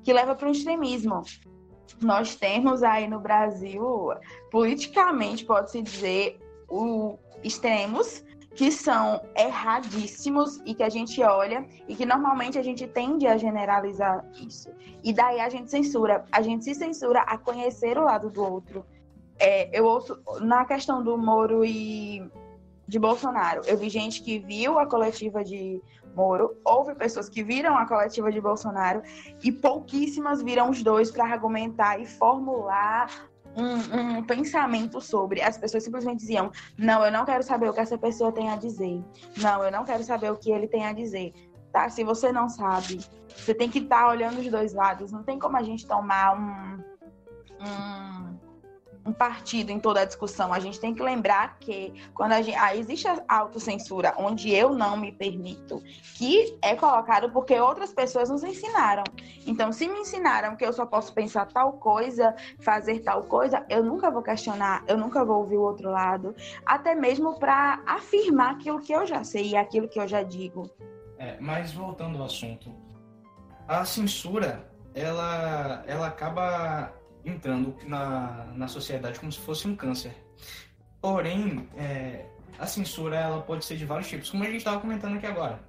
que 0.03 0.13
leva 0.13 0.33
para 0.33 0.47
o 0.47 0.51
extremismo. 0.51 1.23
Nós 2.01 2.35
temos 2.35 2.83
aí 2.83 3.07
no 3.07 3.19
Brasil, 3.19 4.09
politicamente, 4.49 5.43
pode-se 5.43 5.81
dizer, 5.81 6.39
o 6.69 7.17
extremos 7.43 8.23
que 8.55 8.71
são 8.71 9.21
erradíssimos 9.35 10.61
e 10.65 10.73
que 10.73 10.81
a 10.81 10.89
gente 10.89 11.21
olha 11.21 11.65
e 11.87 11.95
que 11.95 12.05
normalmente 12.05 12.57
a 12.57 12.63
gente 12.63 12.87
tende 12.87 13.27
a 13.27 13.37
generalizar 13.37 14.25
isso. 14.33 14.69
E 15.03 15.11
daí 15.11 15.41
a 15.41 15.49
gente 15.49 15.69
censura, 15.69 16.25
a 16.31 16.41
gente 16.41 16.63
se 16.63 16.73
censura 16.73 17.21
a 17.21 17.37
conhecer 17.37 17.97
o 17.97 18.05
lado 18.05 18.29
do 18.29 18.41
outro. 18.41 18.85
É, 19.37 19.77
eu 19.77 19.83
ouço 19.85 20.17
na 20.39 20.63
questão 20.63 21.03
do 21.03 21.17
Moro 21.17 21.65
e 21.65 22.23
de 22.87 22.97
Bolsonaro, 22.97 23.61
eu 23.65 23.77
vi 23.77 23.89
gente 23.89 24.21
que 24.21 24.39
viu 24.39 24.79
a 24.79 24.85
coletiva 24.85 25.43
de 25.43 25.81
Moro, 26.15 26.55
houve 26.63 26.95
pessoas 26.95 27.27
que 27.27 27.43
viram 27.43 27.77
a 27.77 27.85
coletiva 27.85 28.31
de 28.31 28.39
Bolsonaro 28.39 29.01
e 29.43 29.51
pouquíssimas 29.51 30.41
viram 30.41 30.69
os 30.69 30.81
dois 30.81 31.11
para 31.11 31.25
argumentar 31.25 31.99
e 31.99 32.05
formular 32.05 33.09
um, 33.55 34.17
um, 34.17 34.23
pensamento 34.23 34.99
sobre. 35.01 35.41
As 35.41 35.57
pessoas 35.57 35.83
simplesmente 35.83 36.19
diziam: 36.19 36.51
não, 36.77 37.03
eu 37.03 37.11
não 37.11 37.25
quero 37.25 37.43
saber 37.43 37.69
o 37.69 37.73
que 37.73 37.79
essa 37.79 37.97
pessoa 37.97 38.31
tem 38.31 38.49
a 38.49 38.55
dizer. 38.55 39.03
Não, 39.37 39.63
eu 39.63 39.71
não 39.71 39.85
quero 39.85 40.03
saber 40.03 40.31
o 40.31 40.37
que 40.37 40.51
ele 40.51 40.67
tem 40.67 40.85
a 40.85 40.93
dizer. 40.93 41.33
Tá? 41.71 41.89
Se 41.89 42.03
você 42.03 42.31
não 42.31 42.47
sabe, 42.47 42.99
você 43.35 43.53
tem 43.53 43.69
que 43.69 43.79
estar 43.79 44.03
tá 44.03 44.09
olhando 44.09 44.39
os 44.39 44.49
dois 44.49 44.73
lados. 44.73 45.11
Não 45.11 45.23
tem 45.23 45.39
como 45.39 45.57
a 45.57 45.63
gente 45.63 45.85
tomar 45.85 46.37
um, 46.37 46.83
um 47.65 48.44
partido 49.17 49.71
em 49.71 49.79
toda 49.79 50.01
a 50.01 50.05
discussão. 50.05 50.53
A 50.53 50.59
gente 50.59 50.79
tem 50.79 50.93
que 50.93 51.01
lembrar 51.01 51.57
que 51.59 51.93
quando 52.13 52.33
a 52.33 52.41
gente, 52.41 52.57
ah, 52.57 52.75
existe 52.75 53.07
a 53.07 53.21
autocensura, 53.27 54.13
onde 54.17 54.53
eu 54.53 54.73
não 54.73 54.97
me 54.97 55.11
permito, 55.11 55.81
que 56.15 56.57
é 56.61 56.75
colocado 56.75 57.31
porque 57.31 57.59
outras 57.59 57.93
pessoas 57.93 58.29
nos 58.29 58.43
ensinaram. 58.43 59.03
Então, 59.45 59.71
se 59.71 59.87
me 59.87 59.99
ensinaram 59.99 60.55
que 60.55 60.65
eu 60.65 60.73
só 60.73 60.85
posso 60.85 61.13
pensar 61.13 61.47
tal 61.47 61.73
coisa, 61.73 62.35
fazer 62.59 62.99
tal 62.99 63.23
coisa, 63.23 63.65
eu 63.69 63.83
nunca 63.83 64.11
vou 64.11 64.21
questionar, 64.21 64.83
eu 64.87 64.97
nunca 64.97 65.23
vou 65.23 65.39
ouvir 65.39 65.57
o 65.57 65.61
outro 65.61 65.89
lado, 65.89 66.35
até 66.65 66.95
mesmo 66.95 67.39
para 67.39 67.81
afirmar 67.85 68.51
aquilo 68.51 68.79
que 68.79 68.93
eu 68.93 69.05
já 69.05 69.23
sei 69.23 69.49
e 69.49 69.55
aquilo 69.55 69.87
que 69.87 69.99
eu 69.99 70.07
já 70.07 70.23
digo. 70.23 70.69
É, 71.17 71.37
mas 71.39 71.71
voltando 71.71 72.17
ao 72.17 72.25
assunto, 72.25 72.71
a 73.67 73.85
censura, 73.85 74.67
ela, 74.93 75.83
ela 75.87 76.07
acaba 76.07 76.93
entrando 77.25 77.75
na, 77.87 78.45
na 78.55 78.67
sociedade 78.67 79.19
como 79.19 79.31
se 79.31 79.39
fosse 79.39 79.67
um 79.67 79.75
câncer. 79.75 80.15
Porém, 81.01 81.67
é, 81.77 82.25
a 82.57 82.65
censura 82.65 83.15
ela 83.15 83.41
pode 83.41 83.65
ser 83.65 83.77
de 83.77 83.85
vários 83.85 84.07
tipos, 84.07 84.29
como 84.29 84.43
a 84.43 84.47
gente 84.47 84.57
estava 84.57 84.79
comentando 84.79 85.15
aqui 85.15 85.25
agora. 85.25 85.59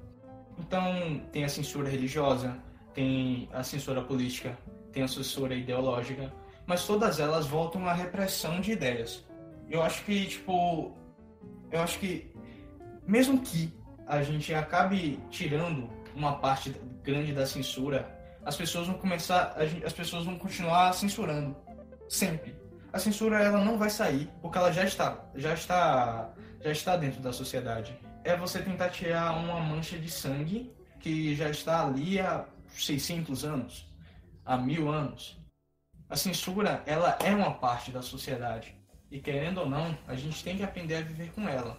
Então, 0.59 1.21
tem 1.33 1.45
a 1.45 1.49
censura 1.49 1.89
religiosa, 1.89 2.57
tem 2.95 3.49
a 3.53 3.63
censura 3.63 4.03
política, 4.03 4.57
tem 4.93 5.03
a 5.03 5.09
censura 5.09 5.55
ideológica, 5.55 6.33
mas 6.67 6.87
todas 6.87 7.21
elas 7.21 7.47
voltam 7.47 7.87
à 7.87 7.93
repressão 7.93 8.61
de 8.61 8.73
ideias. 8.73 9.25
Eu 9.69 9.83
acho 9.83 10.05
que, 10.05 10.27
tipo, 10.27 10.97
eu 11.71 11.81
acho 11.81 11.99
que 11.99 12.33
mesmo 13.07 13.41
que 13.41 13.73
a 14.07 14.23
gente 14.23 14.53
acabe 14.55 15.21
tirando 15.31 15.89
uma 16.15 16.37
parte 16.39 16.75
grande 17.03 17.33
da 17.33 17.47
censura, 17.47 18.16
as 18.47 18.57
pessoas 18.57 18.87
vão 18.87 18.97
começar, 18.97 19.57
as 19.85 19.93
pessoas 19.93 20.25
vão 20.25 20.39
continuar 20.39 20.93
censurando 20.93 21.57
sempre. 22.09 22.55
A 22.93 22.99
censura 22.99 23.43
ela 23.43 23.63
não 23.63 23.77
vai 23.77 23.91
sair 23.91 24.31
porque 24.41 24.57
ela 24.57 24.73
já 24.73 24.85
está, 24.85 25.29
já 25.35 25.53
está, 25.53 26.33
já 26.63 26.71
está 26.71 26.97
dentro 26.97 27.21
da 27.21 27.33
sociedade. 27.33 27.99
É 28.23 28.37
você 28.37 28.63
tentar 28.63 28.91
tirar 28.91 29.37
uma 29.37 29.59
mancha 29.59 29.99
de 29.99 30.09
sangue 30.09 30.73
que 31.01 31.35
já 31.35 31.51
está 31.51 31.85
ali 31.85 32.21
há 32.21 32.47
600 32.69 33.45
anos, 33.45 33.93
há 34.45 34.57
mil 34.57 34.93
anos. 34.93 35.37
A 36.09 36.17
censura 36.17 36.85
ela 36.87 37.19
é 37.21 37.35
uma 37.35 37.53
parte 37.53 37.91
da 37.91 38.01
sociedade 38.01 38.77
e 39.11 39.19
querendo 39.19 39.59
ou 39.59 39.69
não, 39.69 39.99
a 40.07 40.15
gente 40.15 40.45
tem 40.45 40.57
que 40.57 40.63
aprender 40.63 40.95
a 40.95 41.01
viver 41.01 41.33
com 41.33 41.49
ela. 41.49 41.77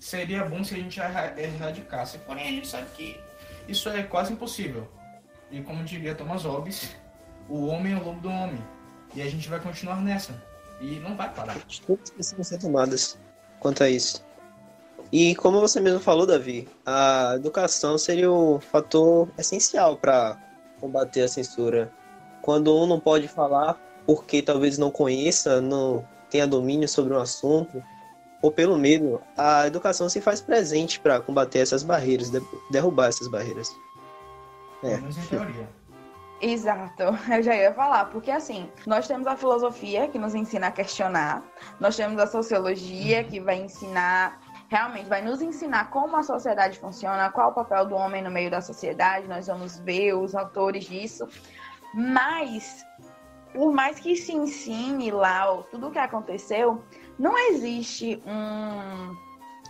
Seria 0.00 0.44
bom 0.44 0.64
se 0.64 0.74
a 0.74 0.78
gente 0.78 0.98
erradicasse, 0.98 2.18
porém 2.18 2.48
a 2.48 2.50
gente 2.50 2.66
sabe 2.66 2.90
que 2.96 3.20
isso 3.68 3.88
é 3.88 4.02
quase 4.02 4.32
impossível. 4.32 4.95
E 5.50 5.60
como 5.62 5.84
diria 5.84 6.14
Thomas 6.14 6.42
Hobbes, 6.44 6.94
o 7.48 7.66
homem 7.66 7.92
é 7.92 7.96
o 7.96 8.04
lobo 8.04 8.20
do 8.20 8.28
homem. 8.28 8.58
E 9.14 9.22
a 9.22 9.28
gente 9.28 9.48
vai 9.48 9.60
continuar 9.60 10.02
nessa. 10.02 10.34
E 10.80 10.96
não 11.00 11.16
vai 11.16 11.32
parar. 11.32 11.56
Todas 11.86 12.10
precisam 12.10 12.44
ser 12.44 12.58
tomadas 12.58 13.18
quanto 13.60 13.82
a 13.82 13.88
isso. 13.88 14.24
E 15.12 15.34
como 15.36 15.60
você 15.60 15.80
mesmo 15.80 16.00
falou, 16.00 16.26
Davi, 16.26 16.68
a 16.84 17.34
educação 17.36 17.96
seria 17.96 18.30
o 18.30 18.60
fator 18.60 19.28
essencial 19.38 19.96
para 19.96 20.36
combater 20.80 21.22
a 21.22 21.28
censura. 21.28 21.92
Quando 22.42 22.76
um 22.76 22.86
não 22.86 22.98
pode 22.98 23.28
falar 23.28 23.80
porque 24.04 24.42
talvez 24.42 24.78
não 24.78 24.90
conheça, 24.90 25.60
não 25.60 26.06
tenha 26.30 26.46
domínio 26.46 26.88
sobre 26.88 27.14
um 27.14 27.18
assunto, 27.18 27.82
ou 28.42 28.50
pelo 28.50 28.76
medo, 28.76 29.20
a 29.36 29.66
educação 29.66 30.08
se 30.08 30.20
faz 30.20 30.40
presente 30.40 31.00
para 31.00 31.20
combater 31.20 31.60
essas 31.60 31.82
barreiras, 31.82 32.30
derrubar 32.70 33.08
essas 33.08 33.28
barreiras. 33.28 33.70
É. 34.82 34.94
Em 34.94 35.26
teoria. 35.28 35.68
Exato, 36.40 37.02
eu 37.32 37.42
já 37.42 37.54
ia 37.54 37.72
falar, 37.72 38.06
porque 38.06 38.30
assim, 38.30 38.70
nós 38.86 39.08
temos 39.08 39.26
a 39.26 39.36
filosofia 39.36 40.06
que 40.08 40.18
nos 40.18 40.34
ensina 40.34 40.66
a 40.66 40.70
questionar, 40.70 41.42
nós 41.80 41.96
temos 41.96 42.18
a 42.20 42.26
sociologia 42.26 43.24
que 43.24 43.40
vai 43.40 43.56
ensinar, 43.56 44.38
realmente 44.68 45.08
vai 45.08 45.22
nos 45.22 45.40
ensinar 45.40 45.90
como 45.90 46.14
a 46.16 46.22
sociedade 46.22 46.78
funciona, 46.78 47.30
qual 47.30 47.50
o 47.50 47.54
papel 47.54 47.86
do 47.86 47.94
homem 47.94 48.22
no 48.22 48.30
meio 48.30 48.50
da 48.50 48.60
sociedade, 48.60 49.26
nós 49.26 49.46
vamos 49.46 49.78
ver 49.78 50.12
os 50.12 50.34
autores 50.34 50.84
disso, 50.84 51.26
mas 51.94 52.84
por 53.54 53.72
mais 53.72 53.98
que 53.98 54.14
se 54.14 54.32
ensine 54.34 55.10
lá 55.10 55.46
tudo 55.70 55.88
o 55.88 55.90
que 55.90 55.98
aconteceu, 55.98 56.84
não 57.18 57.38
existe 57.48 58.22
um, 58.26 59.16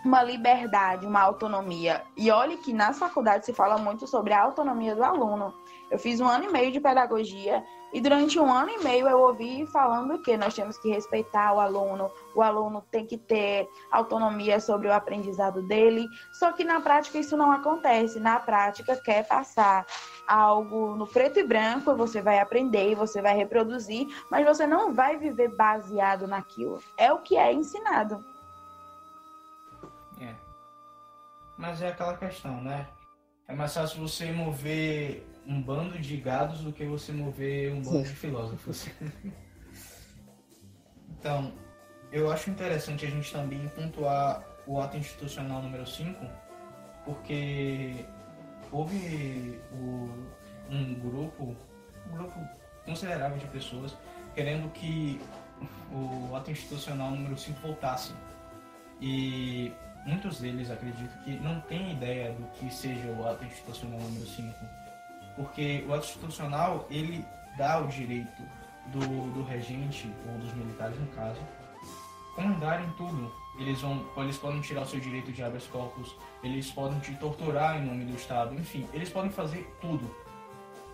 uma 0.06 0.22
liberdade, 0.22 1.06
uma 1.06 1.20
autonomia. 1.20 2.02
E 2.16 2.30
olhe 2.30 2.56
que 2.58 2.72
nas 2.72 2.98
faculdades 2.98 3.44
se 3.44 3.52
fala 3.52 3.76
muito 3.76 4.06
sobre 4.06 4.32
a 4.32 4.40
autonomia 4.40 4.94
do 4.94 5.02
aluno. 5.02 5.52
Eu 5.90 5.98
fiz 5.98 6.20
um 6.20 6.26
ano 6.26 6.44
e 6.44 6.52
meio 6.52 6.70
de 6.72 6.80
pedagogia 6.80 7.62
e 7.92 8.00
durante 8.00 8.38
um 8.38 8.52
ano 8.52 8.70
e 8.70 8.82
meio 8.82 9.08
eu 9.08 9.18
ouvi 9.18 9.66
falando 9.66 10.20
que 10.20 10.36
nós 10.36 10.54
temos 10.54 10.78
que 10.78 10.88
respeitar 10.88 11.52
o 11.54 11.60
aluno, 11.60 12.10
o 12.34 12.42
aluno 12.42 12.84
tem 12.90 13.06
que 13.06 13.16
ter 13.16 13.68
autonomia 13.90 14.60
sobre 14.60 14.88
o 14.88 14.92
aprendizado 14.92 15.62
dele. 15.62 16.06
Só 16.32 16.52
que 16.52 16.64
na 16.64 16.80
prática 16.80 17.18
isso 17.18 17.36
não 17.36 17.50
acontece. 17.50 18.20
Na 18.20 18.38
prática, 18.38 18.96
quer 18.96 19.26
passar 19.26 19.86
algo 20.26 20.94
no 20.96 21.06
preto 21.06 21.38
e 21.38 21.44
branco, 21.44 21.94
você 21.94 22.20
vai 22.20 22.38
aprender 22.40 22.94
você 22.94 23.22
vai 23.22 23.36
reproduzir, 23.36 24.06
mas 24.30 24.44
você 24.44 24.66
não 24.66 24.92
vai 24.92 25.16
viver 25.16 25.48
baseado 25.56 26.26
naquilo. 26.26 26.78
É 26.96 27.12
o 27.12 27.18
que 27.18 27.36
é 27.36 27.52
ensinado. 27.52 28.35
Mas 31.58 31.82
é 31.82 31.88
aquela 31.88 32.16
questão, 32.16 32.62
né? 32.62 32.86
É 33.48 33.54
mais 33.54 33.74
fácil 33.74 34.00
você 34.00 34.32
mover 34.32 35.24
um 35.46 35.62
bando 35.62 35.98
de 35.98 36.16
gados 36.16 36.60
do 36.60 36.72
que 36.72 36.84
você 36.84 37.12
mover 37.12 37.72
um 37.72 37.82
bando 37.82 37.98
Sim. 37.98 38.02
de 38.02 38.16
filósofos. 38.16 38.88
então, 41.18 41.52
eu 42.10 42.30
acho 42.30 42.50
interessante 42.50 43.06
a 43.06 43.10
gente 43.10 43.32
também 43.32 43.68
pontuar 43.68 44.44
o 44.66 44.80
ato 44.80 44.96
institucional 44.96 45.62
número 45.62 45.86
5, 45.86 46.26
porque 47.04 48.04
houve 48.72 49.60
o, 49.72 50.08
um 50.68 50.94
grupo, 50.94 51.56
um 52.06 52.16
grupo 52.16 52.40
considerável 52.84 53.38
de 53.38 53.46
pessoas 53.46 53.96
querendo 54.36 54.70
que 54.72 55.18
o 55.90 56.36
ato 56.36 56.50
institucional 56.50 57.10
número 57.10 57.36
5 57.36 57.58
voltasse. 57.60 58.12
E 59.00 59.72
muitos 60.06 60.38
deles 60.40 60.70
acredito 60.70 61.12
que 61.24 61.32
não 61.40 61.60
têm 61.62 61.92
ideia 61.92 62.32
do 62.32 62.44
que 62.52 62.72
seja 62.72 63.06
o 63.08 63.28
ato 63.28 63.44
institucional 63.44 63.98
número 64.00 64.26
5. 64.26 64.54
Porque 65.34 65.84
o 65.86 65.92
ato 65.92 66.06
institucional, 66.06 66.86
ele 66.88 67.24
dá 67.58 67.80
o 67.80 67.88
direito 67.88 68.42
do, 68.86 69.32
do 69.32 69.42
regente, 69.44 70.10
ou 70.32 70.38
dos 70.38 70.54
militares 70.54 70.98
no 70.98 71.06
caso, 71.08 71.40
comandarem 72.34 72.88
tudo. 72.96 73.32
Eles, 73.58 73.80
vão, 73.80 74.06
eles 74.18 74.36
podem 74.36 74.60
tirar 74.60 74.82
o 74.82 74.86
seu 74.86 75.00
direito 75.00 75.32
de 75.32 75.42
habeas 75.42 75.66
corpus, 75.66 76.14
eles 76.42 76.70
podem 76.70 76.98
te 77.00 77.14
torturar 77.14 77.78
em 77.78 77.86
nome 77.86 78.04
do 78.04 78.14
Estado, 78.14 78.54
enfim, 78.54 78.86
eles 78.92 79.08
podem 79.08 79.30
fazer 79.30 79.66
tudo. 79.80 80.14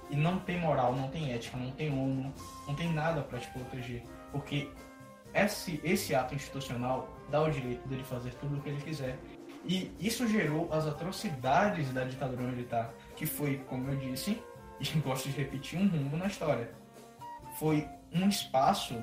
E 0.09 0.17
não 0.17 0.39
tem 0.39 0.61
moral, 0.61 0.95
não 0.95 1.09
tem 1.09 1.33
ética, 1.33 1.57
não 1.57 1.71
tem 1.73 1.91
honra, 1.93 2.33
não 2.67 2.75
tem 2.75 2.93
nada 2.93 3.23
para 3.23 3.39
te 3.39 3.49
proteger. 3.49 4.05
Porque 4.31 4.71
esse, 5.35 5.81
esse 5.83 6.15
ato 6.15 6.35
institucional 6.35 7.09
dá 7.31 7.41
o 7.43 7.51
direito 7.51 7.87
dele 7.89 8.05
fazer 8.05 8.35
tudo 8.35 8.57
o 8.57 8.61
que 8.61 8.69
ele 8.69 8.81
quiser. 8.81 9.19
E 9.65 9.91
isso 10.01 10.27
gerou 10.27 10.73
as 10.73 10.87
atrocidades 10.87 11.93
da 11.93 12.05
ditadura 12.05 12.43
militar, 12.43 12.93
que 13.15 13.27
foi, 13.27 13.59
como 13.69 13.89
eu 13.89 13.97
disse, 13.97 14.43
e 14.81 14.85
gosto 15.01 15.29
de 15.29 15.37
repetir, 15.37 15.79
um 15.79 15.89
rumo 15.89 16.17
na 16.17 16.27
história. 16.27 16.71
Foi 17.59 17.89
um 18.13 18.29
espaço 18.29 18.95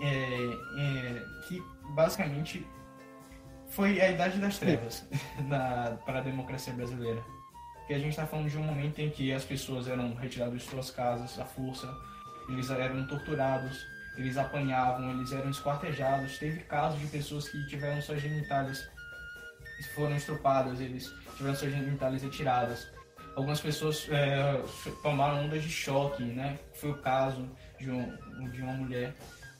é, 0.00 0.06
é, 0.06 1.24
que 1.48 1.62
basicamente 1.94 2.66
foi 3.68 4.00
a 4.00 4.10
idade 4.10 4.38
das 4.38 4.58
trevas 4.58 5.06
para 6.04 6.18
a 6.18 6.22
democracia 6.22 6.72
brasileira. 6.72 7.22
Que 7.86 7.94
a 7.94 7.98
gente 7.98 8.10
está 8.10 8.26
falando 8.26 8.48
de 8.48 8.56
um 8.56 8.62
momento 8.62 9.00
em 9.00 9.10
que 9.10 9.32
as 9.32 9.44
pessoas 9.44 9.88
eram 9.88 10.14
retiradas 10.14 10.62
de 10.62 10.68
suas 10.68 10.90
casas 10.90 11.38
à 11.38 11.44
força, 11.44 11.92
eles 12.48 12.70
eram 12.70 13.06
torturados, 13.06 13.84
eles 14.20 14.36
apanhavam, 14.36 15.10
eles 15.10 15.32
eram 15.32 15.50
esquartejados. 15.50 16.38
Teve 16.38 16.60
casos 16.60 17.00
de 17.00 17.06
pessoas 17.06 17.48
que 17.48 17.66
tiveram 17.66 18.00
suas 18.00 18.20
genitálias 18.20 18.88
foram 19.94 20.16
estrupadas, 20.16 20.80
eles 20.80 21.12
tiveram 21.36 21.56
suas 21.56 21.72
genitálias 21.72 22.22
retiradas. 22.22 22.88
Algumas 23.36 23.60
pessoas 23.60 24.08
é, 24.10 24.62
tomaram 25.02 25.44
ondas 25.44 25.62
de 25.62 25.70
choque, 25.70 26.22
né? 26.22 26.58
Foi 26.74 26.90
o 26.90 26.98
caso 26.98 27.48
de, 27.78 27.90
um, 27.90 28.50
de 28.50 28.62
uma 28.62 28.72
mulher. 28.72 29.14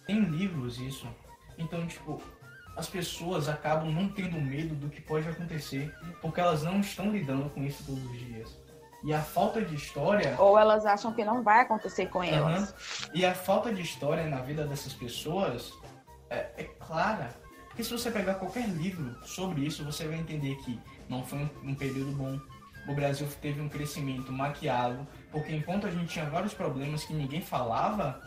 Tem 0.07 0.21
livros 0.21 0.79
isso. 0.79 1.07
Então, 1.57 1.87
tipo, 1.87 2.21
as 2.76 2.88
pessoas 2.88 3.49
acabam 3.49 3.93
não 3.93 4.09
tendo 4.09 4.40
medo 4.40 4.75
do 4.75 4.88
que 4.88 5.00
pode 5.00 5.29
acontecer, 5.29 5.95
porque 6.21 6.40
elas 6.40 6.62
não 6.62 6.81
estão 6.81 7.11
lidando 7.12 7.49
com 7.50 7.62
isso 7.64 7.85
todos 7.85 8.05
os 8.05 8.19
dias. 8.19 8.60
E 9.02 9.14
a 9.14 9.21
falta 9.21 9.62
de 9.62 9.75
história. 9.75 10.37
Ou 10.38 10.59
elas 10.59 10.85
acham 10.85 11.12
que 11.12 11.25
não 11.25 11.42
vai 11.42 11.61
acontecer 11.61 12.07
com 12.07 12.23
elas. 12.23 12.71
Uhum. 12.71 13.11
E 13.14 13.25
a 13.25 13.35
falta 13.35 13.73
de 13.73 13.80
história 13.80 14.26
na 14.26 14.40
vida 14.40 14.66
dessas 14.66 14.92
pessoas 14.92 15.73
é, 16.28 16.49
é, 16.57 16.64
clara. 16.78 17.30
Porque 17.69 17.83
se 17.83 17.90
você 17.90 18.11
pegar 18.11 18.35
qualquer 18.35 18.69
livro 18.69 19.16
sobre 19.25 19.62
isso, 19.62 19.85
você 19.85 20.07
vai 20.07 20.19
entender 20.19 20.57
que 20.57 20.78
não 21.09 21.25
foi 21.25 21.38
um, 21.38 21.71
um 21.71 21.75
período 21.75 22.12
bom. 22.12 22.38
O 22.88 22.95
Brasil 22.95 23.26
teve 23.40 23.61
um 23.61 23.69
crescimento 23.69 24.33
maquiado, 24.33 25.07
porque 25.30 25.54
enquanto 25.54 25.87
a 25.87 25.90
gente 25.90 26.09
tinha 26.09 26.28
vários 26.28 26.52
problemas 26.52 27.04
que 27.04 27.12
ninguém 27.12 27.40
falava, 27.40 28.21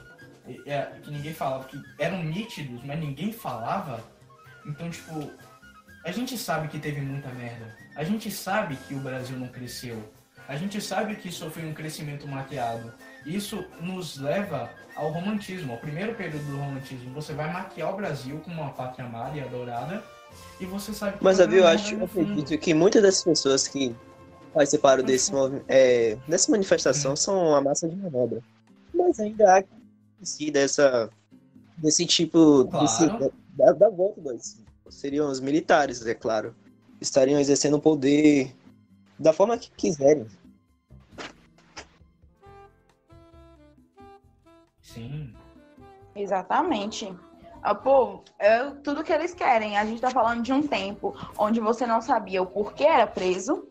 é, 0.65 0.81
que 1.01 1.11
ninguém 1.11 1.33
falava, 1.33 1.65
que 1.65 1.81
eram 1.99 2.23
nítidos, 2.23 2.83
mas 2.83 2.99
ninguém 2.99 3.31
falava, 3.31 4.03
então, 4.65 4.89
tipo, 4.89 5.31
a 6.05 6.11
gente 6.11 6.37
sabe 6.37 6.67
que 6.67 6.79
teve 6.79 7.01
muita 7.01 7.29
merda. 7.29 7.75
A 7.95 8.03
gente 8.03 8.29
sabe 8.29 8.75
que 8.75 8.93
o 8.93 8.99
Brasil 8.99 9.37
não 9.37 9.47
cresceu. 9.47 10.12
A 10.47 10.55
gente 10.55 10.81
sabe 10.81 11.15
que 11.15 11.29
isso 11.29 11.49
foi 11.49 11.65
um 11.65 11.73
crescimento 11.73 12.27
maquiado. 12.27 12.93
Isso 13.25 13.63
nos 13.81 14.17
leva 14.17 14.69
ao 14.95 15.11
romantismo, 15.11 15.73
ao 15.73 15.79
primeiro 15.79 16.13
período 16.15 16.43
do 16.45 16.57
romantismo. 16.57 17.13
Você 17.13 17.33
vai 17.33 17.51
maquiar 17.51 17.93
o 17.93 17.97
Brasil 17.97 18.39
como 18.43 18.61
uma 18.61 18.71
pátria 18.71 19.05
amada 19.05 19.37
e 19.37 19.41
adorada, 19.41 20.03
e 20.59 20.65
você 20.65 20.93
sabe 20.93 21.17
que. 21.17 21.23
Mas, 21.23 21.37
Davi, 21.37 21.57
eu 21.57 21.67
acho, 21.67 21.95
eu 21.95 22.05
acredito 22.05 22.57
que 22.57 22.73
muitas 22.73 23.01
das 23.01 23.23
pessoas 23.23 23.67
que 23.67 23.95
participaram 24.53 25.03
desse, 25.03 25.31
é, 25.67 26.17
dessa 26.27 26.51
manifestação 26.51 27.15
são 27.15 27.55
a 27.55 27.61
massa 27.61 27.87
de 27.87 27.95
manobra. 27.95 28.41
Mas 28.93 29.19
ainda 29.19 29.57
há 29.57 29.63
si 30.21 30.51
dessa, 30.51 31.09
desse 31.77 32.05
tipo 32.05 32.65
Claro. 32.65 32.85
desse, 32.85 33.31
da, 33.57 33.71
da 33.71 33.89
volta 33.89 34.21
do 34.21 34.29
AI-5. 34.29 34.63
Seriam 34.89 35.29
os 35.29 35.39
militares, 35.39 36.05
é 36.05 36.13
claro. 36.13 36.53
Estariam 37.01 37.39
exercendo 37.39 37.77
o 37.77 37.81
poder 37.81 38.53
da 39.19 39.33
forma 39.33 39.57
que 39.57 39.71
quiserem. 39.71 40.27
Sim. 44.81 45.33
Exatamente. 46.15 47.13
Ah, 47.61 47.73
Pô, 47.73 48.21
é 48.37 48.69
tudo 48.83 49.03
que 49.03 49.13
eles 49.13 49.33
querem. 49.33 49.77
A 49.77 49.85
gente 49.85 50.01
tá 50.01 50.09
falando 50.09 50.43
de 50.43 50.51
um 50.51 50.67
tempo 50.67 51.15
onde 51.37 51.59
você 51.59 51.87
não 51.87 52.01
sabia 52.01 52.41
o 52.41 52.45
porquê 52.45 52.83
era 52.83 53.07
preso, 53.07 53.67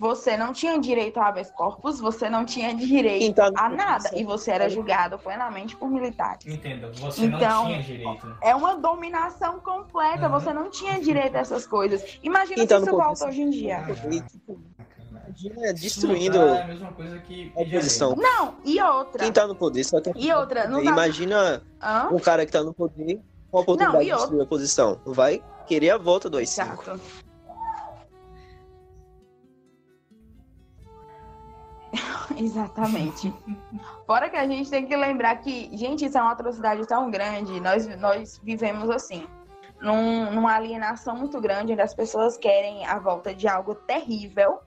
você 0.00 0.34
não 0.34 0.50
tinha 0.54 0.80
direito 0.80 1.20
a 1.20 1.26
habeas 1.28 1.50
corpus, 1.50 2.00
você 2.00 2.30
não 2.30 2.46
tinha 2.46 2.74
direito 2.74 3.34
tá 3.34 3.50
no 3.50 3.58
a 3.58 3.68
nada. 3.68 4.10
E 4.16 4.24
você 4.24 4.50
era 4.50 4.66
julgado 4.66 5.18
plenamente 5.18 5.76
por 5.76 5.90
militares. 5.90 6.46
Entenda, 6.46 6.90
você 6.92 7.26
Então, 7.26 7.64
não 7.64 7.66
tinha 7.66 7.82
direito. 7.82 8.36
É 8.42 8.54
uma 8.54 8.76
dominação 8.76 9.60
completa, 9.60 10.24
Uhum. 10.24 10.32
você 10.40 10.54
não 10.54 10.70
tinha 10.70 10.98
direito 10.98 11.36
a 11.36 11.40
essas 11.40 11.66
coisas. 11.66 12.02
Imagina 12.22 12.54
Quem 12.56 12.64
se 12.64 12.68
tá 12.68 12.78
isso 12.78 12.90
volta 12.90 13.26
hoje 13.26 13.42
em 13.42 13.50
dia. 13.50 13.84
E, 14.10 14.20
tipo, 14.22 14.58
imagina 15.10 15.74
destruindo 15.74 16.38
É 16.38 16.62
a 16.62 16.66
mesma 16.66 16.92
coisa 16.92 17.18
que 17.18 17.52
a 17.54 17.60
oposição. 17.60 18.16
Não, 18.16 18.54
e 18.64 18.80
outra. 18.80 19.22
Quem 19.22 19.32
tá 19.32 19.46
no 19.46 19.54
poder 19.54 19.84
só 19.84 20.00
quer 20.00 20.14
E 20.16 20.32
outra, 20.32 20.66
não 20.66 20.82
tá- 20.82 20.90
Imagina 20.92 21.62
Hã? 21.82 22.08
um 22.10 22.18
cara 22.18 22.46
que 22.46 22.52
tá 22.52 22.62
no 22.64 22.72
poder 22.72 23.20
com 23.50 23.58
a 23.58 23.60
oportunidade 23.60 23.98
Não, 23.98 24.02
de 24.02 24.12
outra- 24.12 24.18
destruir 24.26 24.40
a 24.40 24.44
oposição. 24.44 25.00
Vai 25.04 25.42
querer 25.66 25.90
a 25.90 25.98
volta 25.98 26.30
do 26.30 26.38
AI-5. 26.38 26.82
Exato. 26.84 27.00
Exatamente. 32.44 33.32
Fora 34.06 34.28
que 34.30 34.36
a 34.36 34.46
gente 34.46 34.70
tem 34.70 34.86
que 34.86 34.96
lembrar 34.96 35.36
que, 35.36 35.76
gente, 35.76 36.04
isso 36.06 36.16
é 36.18 36.22
uma 36.22 36.32
atrocidade 36.32 36.86
tão 36.86 37.10
grande. 37.10 37.60
Nós, 37.60 37.86
nós 37.98 38.40
vivemos 38.42 38.88
assim, 38.90 39.26
num- 39.80 40.30
numa 40.32 40.54
alienação 40.54 41.16
muito 41.16 41.40
grande, 41.40 41.72
onde 41.72 41.82
as 41.82 41.94
pessoas 41.94 42.36
querem 42.36 42.84
a 42.86 42.98
volta 42.98 43.34
de 43.34 43.46
algo 43.48 43.74
terrível. 43.74 44.60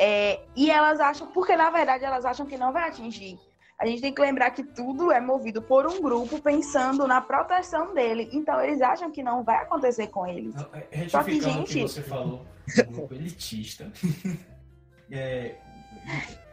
é, 0.00 0.40
e 0.54 0.70
elas 0.70 1.00
acham, 1.00 1.26
porque 1.28 1.56
na 1.56 1.70
verdade 1.70 2.04
elas 2.04 2.24
acham 2.24 2.46
que 2.46 2.56
não 2.56 2.72
vai 2.72 2.88
atingir. 2.88 3.36
A 3.80 3.84
gente 3.84 4.00
tem 4.00 4.12
que 4.14 4.20
lembrar 4.20 4.50
que 4.52 4.62
tudo 4.62 5.10
é 5.10 5.20
movido 5.20 5.60
por 5.60 5.86
um 5.88 6.00
grupo 6.00 6.40
pensando 6.40 7.04
na 7.06 7.20
proteção 7.20 7.92
dele. 7.94 8.28
Então 8.32 8.60
eles 8.62 8.80
acham 8.80 9.10
que 9.10 9.22
não 9.24 9.42
vai 9.42 9.56
acontecer 9.56 10.06
com 10.06 10.24
eles. 10.24 10.54
Não, 10.54 10.68
é, 10.92 11.08
Só 11.08 11.22
que, 11.24 11.32
o 11.32 11.34
que 11.34 11.40
gente- 11.40 11.82
você 11.82 12.02
falou, 12.02 12.44
um 12.88 12.92
grupo 12.92 13.12
elitista. 13.14 13.90
é, 15.10 15.56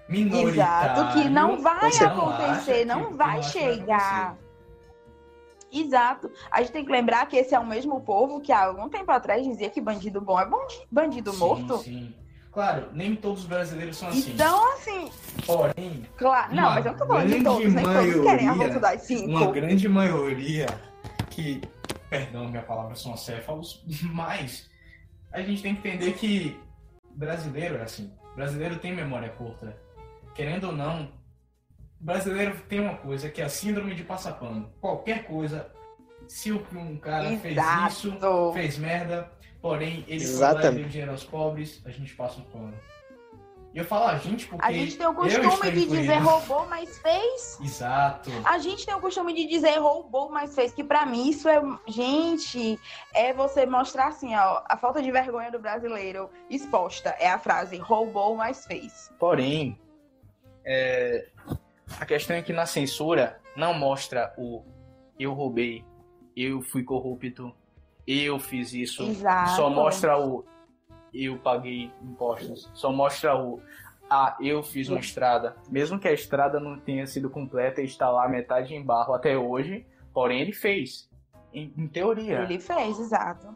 minoritário. 0.08 1.02
Exato, 1.02 1.14
que 1.14 1.30
não 1.30 1.62
vai 1.62 1.90
não 1.90 2.08
acontecer, 2.08 2.86
não 2.86 3.16
vai 3.16 3.40
que 3.40 3.46
chegar. 3.48 4.38
Exato. 5.72 6.32
A 6.50 6.62
gente 6.62 6.72
tem 6.72 6.86
que 6.86 6.92
lembrar 6.92 7.26
que 7.28 7.36
esse 7.36 7.54
é 7.54 7.60
o 7.60 7.66
mesmo 7.66 8.00
povo 8.02 8.40
que 8.40 8.52
há 8.52 8.66
algum 8.66 8.88
tempo 8.88 9.12
atrás 9.12 9.44
dizia 9.44 9.70
que 9.70 9.82
bandido 9.82 10.22
bom 10.22 10.40
é 10.40 10.46
bom, 10.46 10.66
bandido 10.90 11.34
Sim, 11.34 11.40
morto. 11.40 11.78
Sim. 11.80 12.16
Claro, 12.52 12.88
nem 12.94 13.14
todos 13.14 13.42
os 13.42 13.48
brasileiros 13.48 13.98
são 13.98 14.08
assim. 14.08 14.32
Então, 14.32 14.74
assim, 14.74 15.12
Porém, 15.46 16.08
claro. 16.16 16.56
Não, 16.56 16.70
mas 16.70 16.86
eu 16.86 16.92
não 16.94 17.00
tô 17.00 17.06
falando 17.06 17.28
de 17.28 17.44
todos, 17.44 17.74
nem 17.74 17.84
todos 17.84 18.24
querem 18.24 18.48
a 18.48 18.54
volta 18.54 18.80
das 18.80 19.02
cinco. 19.02 19.28
uma 19.28 19.52
grande 19.52 19.90
maioria 19.90 20.66
que, 21.30 21.62
perdão, 22.10 22.48
minha 22.48 22.64
palavra 22.64 22.96
são 22.96 23.14
acéfalos, 23.14 23.84
mas 24.14 24.70
a 25.34 25.42
gente 25.42 25.62
tem 25.62 25.76
que 25.76 25.86
entender 25.86 26.14
que 26.14 26.58
brasileiro 27.14 27.76
é 27.76 27.82
assim. 27.84 28.10
Brasileiro 28.38 28.78
tem 28.78 28.96
memória 28.96 29.30
curta. 29.30 29.78
Querendo 30.36 30.66
ou 30.66 30.74
não, 30.74 31.10
brasileiro 32.00 32.60
tem 32.68 32.80
uma 32.80 32.98
coisa 32.98 33.30
que 33.30 33.42
é 33.42 33.46
a 33.46 33.50
síndrome 33.50 33.96
de 33.96 34.04
passapano. 34.04 34.72
Qualquer 34.82 35.26
coisa, 35.26 35.72
se 36.28 36.52
um 36.52 36.98
cara 36.98 37.38
fez 37.38 37.58
isso, 37.88 38.10
Exato. 38.10 38.52
fez 38.54 38.78
merda, 38.78 39.32
porém 39.62 40.04
ele 40.08 40.20
foi 40.20 40.40
lá 40.40 40.52
e 40.52 40.56
Exatamente. 40.56 40.76
deu 40.82 40.90
dinheiro 40.90 41.12
aos 41.12 41.24
pobres, 41.24 41.82
a 41.86 41.90
gente 41.90 42.14
passa 42.14 42.40
um 42.40 42.44
pano. 42.44 42.74
E 43.74 43.78
eu 43.78 43.84
falo 43.84 44.06
a 44.06 44.18
gente 44.18 44.48
porque 44.48 44.66
A 44.66 44.72
gente 44.72 44.98
tem 44.98 45.06
o 45.06 45.14
costume 45.14 45.72
de 45.72 45.86
dizer 45.86 46.18
roubou, 46.20 46.66
mas 46.70 46.98
fez. 47.00 47.60
Exato. 47.62 48.32
A 48.46 48.58
gente 48.58 48.86
tem 48.86 48.96
o 48.96 49.02
costume 49.02 49.34
de 49.34 49.46
dizer 49.48 49.78
roubou, 49.80 50.32
mas 50.32 50.56
fez. 50.56 50.72
Que 50.74 50.82
pra 50.82 51.06
mim 51.06 51.30
isso 51.30 51.50
é. 51.50 51.62
Gente, 51.86 52.80
é 53.14 53.34
você 53.34 53.66
mostrar 53.66 54.08
assim, 54.08 54.34
ó, 54.34 54.64
a 54.66 54.78
falta 54.78 55.02
de 55.02 55.12
vergonha 55.12 55.52
do 55.52 55.60
brasileiro 55.60 56.30
exposta. 56.50 57.10
É 57.20 57.30
a 57.30 57.38
frase 57.38 57.78
roubou, 57.78 58.38
mas 58.38 58.66
fez. 58.66 59.12
Porém, 59.20 59.78
é, 60.66 61.28
a 62.00 62.06
questão 62.06 62.36
é 62.36 62.42
que 62.42 62.52
na 62.52 62.66
censura 62.66 63.40
não 63.56 63.74
mostra 63.74 64.34
o 64.38 64.64
eu 65.20 65.34
roubei, 65.34 65.86
eu 66.36 66.62
fui 66.62 66.84
corrupto, 66.84 67.54
eu 68.06 68.40
fiz 68.40 68.74
isso. 68.74 69.04
Exato. 69.04 69.52
Só 69.52 69.70
mostra 69.70 70.18
o 70.20 70.46
eu 71.14 71.38
paguei 71.38 71.92
impostos. 72.02 72.70
Só 72.74 72.92
mostra 72.92 73.38
o 73.38 73.62
ah, 74.10 74.38
eu 74.40 74.62
fiz 74.62 74.90
uma 74.90 75.00
estrada. 75.00 75.56
Mesmo 75.70 76.00
que 76.00 76.08
a 76.08 76.14
estrada 76.14 76.60
não 76.60 76.80
tenha 76.80 77.08
sido 77.08 77.30
completa 77.30 77.82
e 77.82 77.86
está 77.86 78.10
lá 78.10 78.28
metade 78.28 78.76
em 78.76 78.84
barro 78.84 79.14
até 79.14 79.38
hoje, 79.38 79.86
porém 80.14 80.42
ele 80.42 80.54
fez. 80.54 81.10
Em, 81.54 81.74
em 81.78 81.88
teoria. 81.88 82.42
Ele 82.42 82.60
fez, 82.60 83.00
exato. 83.00 83.48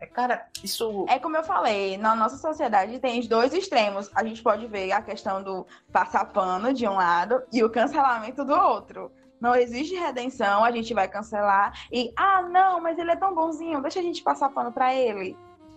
É, 0.00 0.06
cara, 0.06 0.48
isso. 0.64 1.04
É 1.08 1.18
como 1.18 1.36
eu 1.36 1.44
falei, 1.44 1.98
na 1.98 2.14
nossa 2.14 2.38
sociedade 2.38 2.98
tem 2.98 3.20
os 3.20 3.28
dois 3.28 3.52
extremos. 3.52 4.10
A 4.14 4.24
gente 4.24 4.42
pode 4.42 4.66
ver 4.66 4.90
a 4.92 5.02
questão 5.02 5.42
do 5.42 5.66
passar 5.92 6.24
pano 6.26 6.72
de 6.72 6.88
um 6.88 6.94
lado 6.94 7.42
e 7.52 7.62
o 7.62 7.70
cancelamento 7.70 8.44
do 8.44 8.54
outro. 8.54 9.12
Não 9.40 9.54
existe 9.54 9.94
redenção, 9.94 10.64
a 10.64 10.70
gente 10.70 10.92
vai 10.92 11.08
cancelar 11.08 11.72
e, 11.90 12.12
ah, 12.16 12.42
não, 12.42 12.80
mas 12.80 12.98
ele 12.98 13.10
é 13.10 13.16
tão 13.16 13.34
bonzinho, 13.34 13.80
deixa 13.80 14.00
a 14.00 14.02
gente 14.02 14.22
passar 14.22 14.50
pano 14.50 14.72
pra 14.72 14.94
ele. 14.94 15.36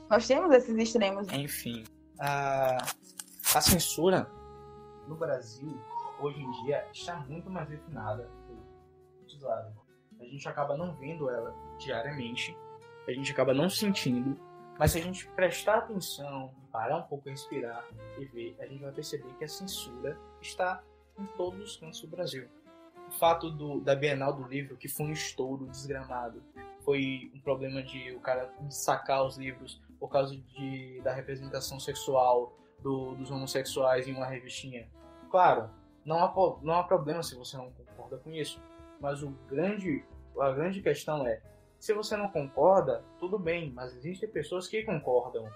Nós 0.10 0.28
temos 0.28 0.52
esses 0.52 0.76
extremos. 0.78 1.28
Enfim, 1.32 1.84
a, 2.20 2.78
a 3.56 3.62
censura 3.62 4.30
no 5.08 5.16
Brasil, 5.16 5.78
hoje 6.20 6.42
em 6.42 6.52
dia, 6.64 6.86
está 6.94 7.16
muito 7.28 7.50
mais 7.50 7.70
refinada. 7.70 8.30
A 10.20 10.26
gente 10.26 10.48
acaba 10.48 10.78
não 10.78 10.94
vendo 10.96 11.30
ela 11.30 11.54
diariamente, 11.80 12.56
a 13.08 13.12
gente 13.14 13.32
acaba 13.32 13.54
não 13.54 13.70
sentindo, 13.70 14.40
mas 14.80 14.92
se 14.92 14.98
a 14.98 15.02
gente 15.02 15.28
prestar 15.30 15.80
atenção, 15.80 16.54
parar 16.72 16.98
um 16.98 17.04
pouco, 17.04 17.30
respirar 17.30 17.86
e 18.18 18.26
ver, 18.26 18.56
a 18.60 18.66
gente 18.66 18.82
vai 18.82 18.92
perceber 18.92 19.32
que 19.38 19.44
a 19.44 19.48
censura 19.48 20.18
está 20.42 20.82
em 21.20 21.26
todos 21.38 21.60
os 21.62 21.78
cantos 21.78 22.02
do 22.02 22.08
Brasil. 22.08 22.48
O 23.08 23.12
fato 23.12 23.52
do, 23.52 23.80
da 23.82 23.96
Bienal 23.96 24.34
do 24.34 24.44
Livro, 24.48 24.76
que 24.78 24.88
foi 24.88 25.06
um 25.08 25.12
estouro 25.12 25.68
desgramado, 25.68 26.42
foi 26.84 27.32
um 27.36 27.40
problema 27.40 27.84
de 27.84 28.12
o 28.16 28.20
cara 28.20 28.52
sacar 28.70 29.24
os 29.24 29.38
livros 29.38 29.80
por 30.00 30.10
causa 30.10 30.36
de, 30.36 31.00
da 31.02 31.14
representação 31.14 31.80
sexual 31.80 32.58
do- 32.82 33.14
dos 33.16 33.30
homossexuais 33.30 34.08
em 34.08 34.14
uma 34.16 34.26
revistinha. 34.26 34.90
Claro, 35.30 35.70
não 36.04 36.18
há, 36.24 36.34
não 36.62 36.74
há 36.74 36.84
problema 36.84 37.22
se 37.24 37.36
você 37.36 37.56
não 37.56 37.72
concorda 37.72 38.18
com 38.18 38.32
isso, 38.32 38.60
mas 39.00 39.22
o 39.22 39.30
grande, 39.48 40.04
a 40.40 40.52
grande 40.52 40.82
questão 40.82 41.26
é, 41.28 41.40
se 41.84 41.94
você 41.94 42.16
não 42.16 42.30
concorda, 42.30 43.04
tudo 43.20 43.38
bem, 43.38 43.70
mas 43.70 43.94
existem 43.98 44.30
pessoas 44.30 44.70
que 44.70 44.84
concordam. 44.84 45.52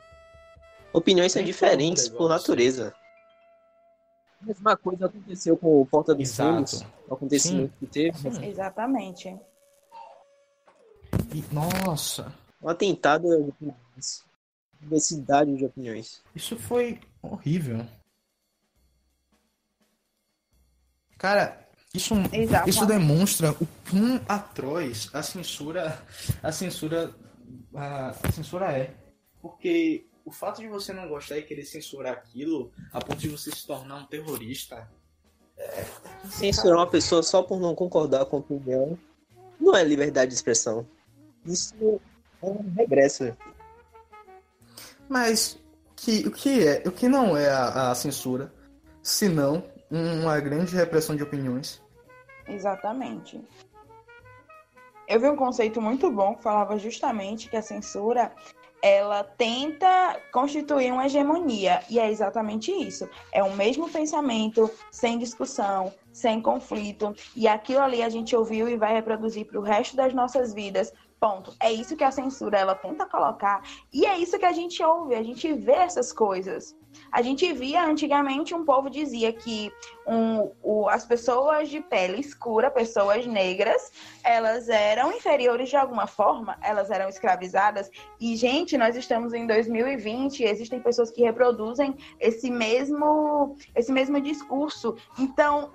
Opiniões 0.92 1.32
são 1.32 1.42
diferentes 1.42 2.10
por 2.10 2.28
natureza. 2.28 2.94
A 4.42 4.46
mesma 4.46 4.76
coisa 4.76 5.06
aconteceu 5.06 5.56
com 5.56 5.82
o 5.82 5.86
Porta 5.86 6.14
dos. 6.14 6.36
Fundos, 6.36 6.86
o 7.08 7.14
acontecimento 7.14 7.74
que 7.80 7.88
teve. 7.88 8.18
Sim. 8.18 8.46
Exatamente. 8.46 9.40
Nossa, 11.50 12.34
Um 12.62 12.68
atentado 12.68 13.30
de 13.30 13.50
opiniões. 13.50 14.26
Diversidade 14.82 15.56
de 15.56 15.66
opiniões. 15.66 16.22
isso 16.36 16.58
foi 16.58 17.00
horrível. 17.22 17.88
Cara, 21.18 21.67
isso, 21.98 22.14
Exato. 22.32 22.70
isso 22.70 22.86
demonstra 22.86 23.52
o 23.52 23.68
quão 23.90 24.22
atroz 24.28 25.10
a 25.14 25.22
censura, 25.22 26.02
a 26.42 26.52
censura, 26.52 27.14
a, 27.74 28.10
a 28.10 28.32
censura 28.32 28.72
é. 28.72 28.94
Porque 29.42 30.08
o 30.26 30.32
fato 30.32 30.62
de 30.62 30.68
você 30.68 30.94
não 30.94 31.08
gostar 31.08 31.38
e 31.38 31.44
querer 31.44 31.66
censurar 31.66 32.14
aquilo, 32.14 32.72
a 32.92 33.00
ponto 33.00 33.20
de 33.20 33.30
você 33.30 33.52
se 33.52 33.66
tornar 33.66 33.98
um 33.98 34.06
terrorista, 34.06 34.90
Censurar 36.30 36.78
uma 36.78 36.88
pessoa 36.88 37.24
só 37.24 37.42
por 37.42 37.60
não 37.60 37.74
concordar 37.74 38.26
com 38.26 38.38
a 38.38 38.40
opinião 38.40 38.98
não 39.60 39.76
é 39.76 39.84
liberdade 39.84 40.30
de 40.30 40.36
expressão. 40.36 40.86
Isso 41.46 41.74
é 42.42 42.46
um 42.46 42.74
regresso. 42.76 43.36
Mas 45.10 45.58
que, 45.96 46.28
o 46.28 46.32
que 46.32 46.68
é, 46.68 46.84
o 46.86 46.92
que 46.92 47.08
não 47.08 47.36
é 47.36 47.50
a, 47.50 47.92
a 47.92 47.96
censura, 47.96 48.54
senão 49.02 49.64
uma 49.90 50.40
grande 50.40 50.76
repressão 50.76 51.16
de 51.16 51.24
opiniões? 51.24 51.82
Exatamente. 52.48 53.42
eu 55.08 55.20
vi 55.20 55.30
um 55.30 55.36
conceito 55.36 55.82
muito 55.82 56.12
bom 56.12 56.36
que 56.36 56.44
falava 56.44 56.78
justamente 56.78 57.50
que 57.50 57.56
a 57.56 57.62
censura 57.62 58.32
ela 58.82 59.24
tenta 59.24 60.20
constituir 60.32 60.92
uma 60.92 61.06
hegemonia 61.06 61.82
e 61.90 62.00
é 62.00 62.10
exatamente 62.12 62.72
isso. 62.72 63.10
É 63.32 63.44
o 63.44 63.56
mesmo 63.56 63.90
pensamento, 63.90 64.70
sem 64.92 65.18
discussão, 65.18 65.94
sem 66.18 66.42
conflito 66.42 67.16
e 67.36 67.48
aquilo 67.48 67.82
ali 67.82 68.02
a 68.02 68.10
gente 68.10 68.36
ouviu 68.36 68.68
e 68.68 68.76
vai 68.76 68.92
reproduzir 68.92 69.46
para 69.46 69.60
o 69.60 69.64
resto 69.64 69.96
das 69.96 70.14
nossas 70.14 70.52
vidas. 70.54 70.92
Ponto. 71.20 71.56
É 71.60 71.72
isso 71.72 71.96
que 71.96 72.04
a 72.04 72.12
censura 72.12 72.60
ela 72.60 72.76
tenta 72.76 73.06
colocar 73.06 73.62
e 73.94 74.06
é 74.06 74.18
isso 74.18 74.38
que 74.38 74.46
a 74.46 74.52
gente 74.52 74.84
ouve, 74.84 75.16
a 75.16 75.24
gente 75.24 75.52
vê 75.54 75.74
essas 75.74 76.12
coisas. 76.12 76.76
A 77.12 77.22
gente 77.22 77.52
via 77.54 77.86
antigamente 77.86 78.54
um 78.54 78.66
povo 78.66 78.90
dizia 78.90 79.32
que 79.32 79.72
um, 80.06 80.52
o, 80.62 80.90
as 80.90 81.06
pessoas 81.06 81.70
de 81.70 81.80
pele 81.80 82.20
escura, 82.20 82.72
pessoas 82.72 83.26
negras, 83.26 83.92
elas 84.24 84.68
eram 84.70 85.12
inferiores 85.12 85.70
de 85.70 85.76
alguma 85.76 86.08
forma, 86.08 86.58
elas 86.62 86.90
eram 86.90 87.08
escravizadas. 87.08 87.90
E, 88.20 88.36
gente, 88.36 88.78
nós 88.78 88.96
estamos 88.96 89.34
em 89.34 89.46
2020 89.46 90.40
e 90.40 90.46
existem 90.46 90.80
pessoas 90.80 91.12
que 91.12 91.22
reproduzem 91.22 91.96
esse 92.20 92.50
mesmo, 92.50 93.56
esse 93.76 93.92
mesmo 93.92 94.20
discurso. 94.20 94.96
Então, 95.18 95.72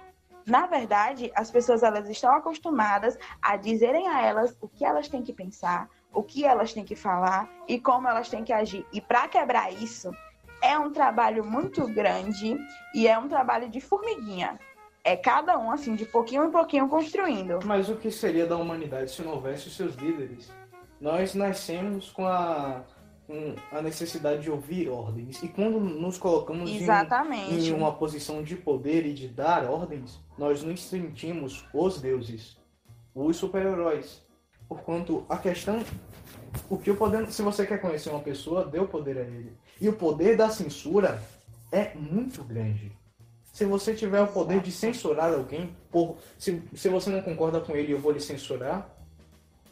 na 0.46 0.66
verdade, 0.66 1.30
as 1.34 1.50
pessoas 1.50 1.82
elas 1.82 2.08
estão 2.08 2.34
acostumadas 2.34 3.18
a 3.40 3.56
dizerem 3.56 4.08
a 4.08 4.22
elas 4.22 4.56
o 4.60 4.68
que 4.68 4.84
elas 4.84 5.08
têm 5.08 5.22
que 5.22 5.32
pensar, 5.32 5.88
o 6.12 6.22
que 6.22 6.44
elas 6.44 6.72
têm 6.72 6.84
que 6.84 6.96
falar 6.96 7.48
e 7.68 7.80
como 7.80 8.08
elas 8.08 8.28
têm 8.28 8.44
que 8.44 8.52
agir. 8.52 8.86
E 8.92 9.00
para 9.00 9.28
quebrar 9.28 9.72
isso, 9.72 10.10
é 10.62 10.78
um 10.78 10.92
trabalho 10.92 11.44
muito 11.44 11.86
grande 11.88 12.56
e 12.94 13.08
é 13.08 13.18
um 13.18 13.28
trabalho 13.28 13.68
de 13.68 13.80
formiguinha. 13.80 14.58
É 15.04 15.16
cada 15.16 15.58
um, 15.58 15.72
assim, 15.72 15.96
de 15.96 16.06
pouquinho 16.06 16.44
em 16.44 16.50
pouquinho 16.50 16.88
construindo. 16.88 17.58
Mas 17.64 17.88
o 17.88 17.96
que 17.96 18.10
seria 18.10 18.46
da 18.46 18.56
humanidade 18.56 19.10
se 19.10 19.22
não 19.22 19.32
houvesse 19.32 19.66
os 19.66 19.76
seus 19.76 19.96
líderes? 19.96 20.52
Nós 21.00 21.34
nascemos 21.34 22.12
com 22.12 22.24
a, 22.28 22.82
a 23.70 23.82
necessidade 23.82 24.42
de 24.42 24.50
ouvir 24.50 24.88
ordens. 24.88 25.42
E 25.42 25.48
quando 25.48 25.80
nos 25.80 26.18
colocamos 26.18 26.70
em, 26.70 27.68
em, 27.68 27.72
uma 27.72 27.92
posição 27.92 28.42
de 28.42 28.56
poder 28.56 29.06
e 29.06 29.12
de 29.12 29.28
dar 29.28 29.64
ordens, 29.64 30.20
nós 30.36 30.62
nos 30.62 30.82
sentimos 30.82 31.64
os 31.72 32.00
deuses, 32.00 32.56
os 33.14 33.36
super-heróis. 33.36 34.22
Porquanto 34.68 35.26
a 35.28 35.36
questão. 35.36 35.84
O 36.68 36.78
que 36.78 36.90
o 36.90 36.96
poder. 36.96 37.30
Se 37.30 37.42
você 37.42 37.66
quer 37.66 37.80
conhecer 37.80 38.10
uma 38.10 38.20
pessoa, 38.20 38.64
dê 38.64 38.78
o 38.78 38.88
poder 38.88 39.18
a 39.18 39.22
ele. 39.22 39.52
E 39.80 39.88
o 39.88 39.92
poder 39.92 40.36
da 40.36 40.48
censura 40.48 41.22
é 41.70 41.94
muito 41.94 42.42
grande. 42.44 42.92
Se 43.52 43.66
você 43.66 43.94
tiver 43.94 44.20
o 44.22 44.28
poder 44.28 44.60
de 44.60 44.72
censurar 44.72 45.32
alguém, 45.32 45.76
por, 45.90 46.16
se, 46.38 46.62
se 46.74 46.88
você 46.88 47.10
não 47.10 47.20
concorda 47.20 47.60
com 47.60 47.76
ele 47.76 47.92
eu 47.92 47.98
vou 47.98 48.12
lhe 48.12 48.20
censurar, 48.20 48.91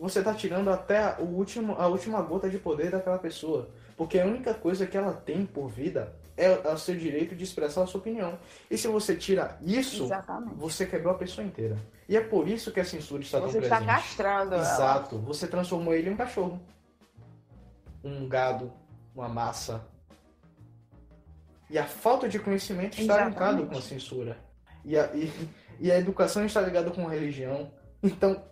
você 0.00 0.20
está 0.20 0.34
tirando 0.34 0.70
até 0.70 1.16
o 1.18 1.24
último, 1.24 1.74
a 1.74 1.86
última 1.86 2.20
gota 2.22 2.48
de 2.48 2.58
poder 2.58 2.90
daquela 2.90 3.18
pessoa. 3.18 3.68
Porque 3.96 4.18
a 4.18 4.24
única 4.24 4.54
coisa 4.54 4.86
que 4.86 4.96
ela 4.96 5.12
tem 5.12 5.44
por 5.44 5.68
vida 5.68 6.14
é 6.36 6.50
o 6.50 6.78
seu 6.78 6.96
direito 6.96 7.36
de 7.36 7.44
expressar 7.44 7.82
a 7.82 7.86
sua 7.86 8.00
opinião. 8.00 8.38
E 8.70 8.78
se 8.78 8.88
você 8.88 9.14
tira 9.14 9.58
isso, 9.60 10.04
Exatamente. 10.04 10.54
você 10.56 10.86
quebrou 10.86 11.12
a 11.12 11.18
pessoa 11.18 11.46
inteira. 11.46 11.76
E 12.08 12.16
é 12.16 12.20
por 12.20 12.48
isso 12.48 12.72
que 12.72 12.80
a 12.80 12.84
censura 12.84 13.22
está 13.22 13.38
você 13.38 13.60
tão 13.60 13.60
presente. 13.60 13.78
Você 13.78 13.82
está 13.82 13.94
castrando 13.94 14.54
Exato. 14.54 15.14
Ela. 15.16 15.24
Você 15.24 15.46
transformou 15.46 15.94
ele 15.94 16.08
em 16.08 16.14
um 16.14 16.16
cachorro. 16.16 16.60
Um 18.02 18.26
gado, 18.26 18.72
uma 19.14 19.28
massa, 19.28 19.86
e 21.70 21.78
a 21.78 21.84
falta 21.86 22.28
de 22.28 22.38
conhecimento 22.38 23.00
está 23.00 23.24
ligado 23.24 23.64
com 23.66 23.78
a 23.78 23.80
censura. 23.80 24.36
E 24.84 24.98
a, 24.98 25.06
e, 25.14 25.32
e 25.78 25.92
a 25.92 25.98
educação 25.98 26.44
está 26.44 26.60
ligada 26.60 26.90
com 26.90 27.06
a 27.06 27.10
religião. 27.10 27.70
Então, 28.02 28.42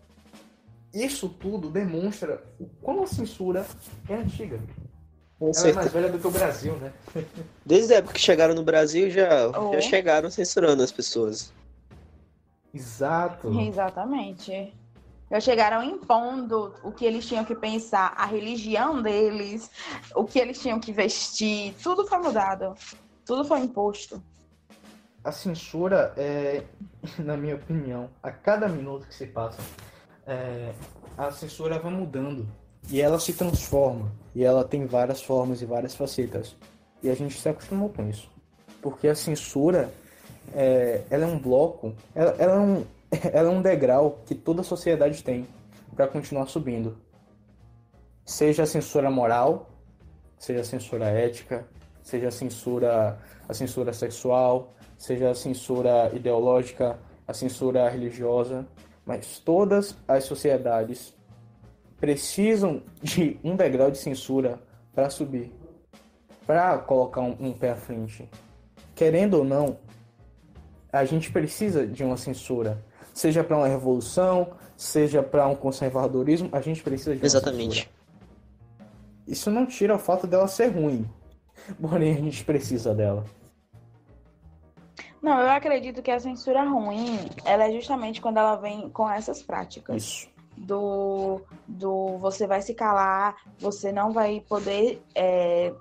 isso 0.92 1.28
tudo 1.28 1.70
demonstra 1.70 2.42
o 2.58 2.66
quão 2.82 3.02
a 3.02 3.06
censura 3.06 3.66
é 4.08 4.14
antiga. 4.14 4.60
Com 5.38 5.46
Ela 5.46 5.54
certeza. 5.54 5.78
é 5.78 5.82
mais 5.82 5.92
velha 5.92 6.08
do 6.10 6.18
que 6.18 6.26
o 6.26 6.30
Brasil, 6.30 6.74
né? 6.76 6.92
Desde 7.64 7.94
a 7.94 7.98
época 7.98 8.14
que 8.14 8.20
chegaram 8.20 8.54
no 8.54 8.64
Brasil, 8.64 9.08
já, 9.10 9.48
oh. 9.48 9.72
já 9.72 9.80
chegaram 9.80 10.30
censurando 10.30 10.82
as 10.82 10.90
pessoas. 10.90 11.52
Exato. 12.74 13.48
Exatamente. 13.60 14.74
Já 15.30 15.40
chegaram 15.40 15.82
impondo 15.82 16.74
o 16.82 16.90
que 16.90 17.04
eles 17.04 17.26
tinham 17.26 17.44
que 17.44 17.54
pensar, 17.54 18.14
a 18.16 18.24
religião 18.24 19.02
deles, 19.02 19.70
o 20.14 20.24
que 20.24 20.38
eles 20.38 20.58
tinham 20.58 20.80
que 20.80 20.90
vestir, 20.90 21.74
tudo 21.82 22.06
foi 22.06 22.18
mudado. 22.18 22.74
Tudo 23.26 23.44
foi 23.44 23.60
imposto. 23.60 24.22
A 25.22 25.30
censura 25.30 26.14
é, 26.16 26.64
na 27.18 27.36
minha 27.36 27.56
opinião, 27.56 28.08
a 28.22 28.30
cada 28.30 28.68
minuto 28.68 29.06
que 29.06 29.14
se 29.14 29.26
passa, 29.26 29.60
é, 30.28 30.72
a 31.16 31.32
censura 31.32 31.78
vai 31.78 31.92
mudando. 31.92 32.46
E 32.88 33.00
ela 33.00 33.18
se 33.18 33.32
transforma. 33.32 34.12
E 34.34 34.44
ela 34.44 34.62
tem 34.64 34.86
várias 34.86 35.22
formas 35.22 35.60
e 35.60 35.66
várias 35.66 35.94
facetas. 35.94 36.56
E 37.02 37.10
a 37.10 37.14
gente 37.14 37.40
se 37.40 37.48
acostumou 37.48 37.88
com 37.88 38.08
isso. 38.08 38.30
Porque 38.80 39.08
a 39.08 39.14
censura 39.14 39.92
é, 40.54 41.02
ela 41.10 41.24
é 41.24 41.26
um 41.26 41.38
bloco 41.38 41.94
ela, 42.14 42.30
ela, 42.38 42.54
é 42.54 42.58
um, 42.58 42.84
ela 43.32 43.48
é 43.48 43.52
um 43.52 43.62
degrau 43.62 44.20
que 44.24 44.34
toda 44.34 44.60
a 44.60 44.64
sociedade 44.64 45.24
tem 45.24 45.46
para 45.96 46.06
continuar 46.06 46.46
subindo. 46.46 46.96
Seja 48.24 48.62
a 48.62 48.66
censura 48.66 49.10
moral 49.10 49.70
seja 50.38 50.60
a 50.60 50.64
censura 50.64 51.06
ética 51.06 51.66
seja 52.08 52.28
a 52.28 52.30
censura, 52.30 53.18
a 53.46 53.52
censura 53.52 53.92
sexual, 53.92 54.72
seja 54.96 55.30
a 55.30 55.34
censura 55.34 56.10
ideológica, 56.14 56.98
a 57.26 57.34
censura 57.34 57.86
religiosa, 57.90 58.66
mas 59.08 59.38
todas 59.38 59.96
as 60.06 60.24
sociedades 60.24 61.14
precisam 61.98 62.82
de 63.02 63.40
um 63.42 63.56
degrau 63.56 63.90
de 63.90 63.96
censura 63.96 64.60
para 64.94 65.08
subir, 65.08 65.50
para 66.46 66.76
colocar 66.76 67.22
um, 67.22 67.34
um, 67.40 67.52
pé 67.54 67.70
à 67.70 67.74
frente. 67.74 68.28
Querendo 68.94 69.38
ou 69.38 69.44
não, 69.44 69.78
a 70.92 71.06
gente 71.06 71.32
precisa 71.32 71.86
de 71.86 72.04
uma 72.04 72.18
censura, 72.18 72.84
seja 73.14 73.42
para 73.42 73.56
uma 73.56 73.66
revolução, 73.66 74.50
seja 74.76 75.22
para 75.22 75.48
um 75.48 75.56
conservadorismo, 75.56 76.50
a 76.52 76.60
gente 76.60 76.82
precisa 76.82 77.14
de 77.14 77.22
uma 77.22 77.26
Exatamente. 77.26 77.76
Censura. 77.76 77.94
Isso 79.26 79.50
não 79.50 79.64
tira 79.64 79.94
o 79.94 79.98
fato 79.98 80.26
dela 80.26 80.46
ser 80.46 80.66
ruim, 80.66 81.08
porém 81.80 82.12
a 82.12 82.20
gente 82.20 82.44
precisa 82.44 82.94
dela. 82.94 83.24
Não, 85.22 85.40
eu 85.40 85.50
acredito 85.50 86.02
que 86.02 86.10
a 86.10 86.20
censura 86.20 86.62
ruim, 86.62 87.18
ela 87.44 87.64
é 87.64 87.72
justamente 87.72 88.20
quando 88.20 88.38
ela 88.38 88.56
vem 88.56 88.88
com 88.90 89.10
essas 89.10 89.42
práticas. 89.42 89.96
Isso. 90.02 90.28
Do, 90.56 91.40
do 91.68 92.18
você 92.18 92.46
vai 92.46 92.60
se 92.62 92.74
calar, 92.74 93.36
você 93.58 93.92
não 93.92 94.12
vai 94.12 94.40
poder 94.48 95.00
é, 95.14 95.72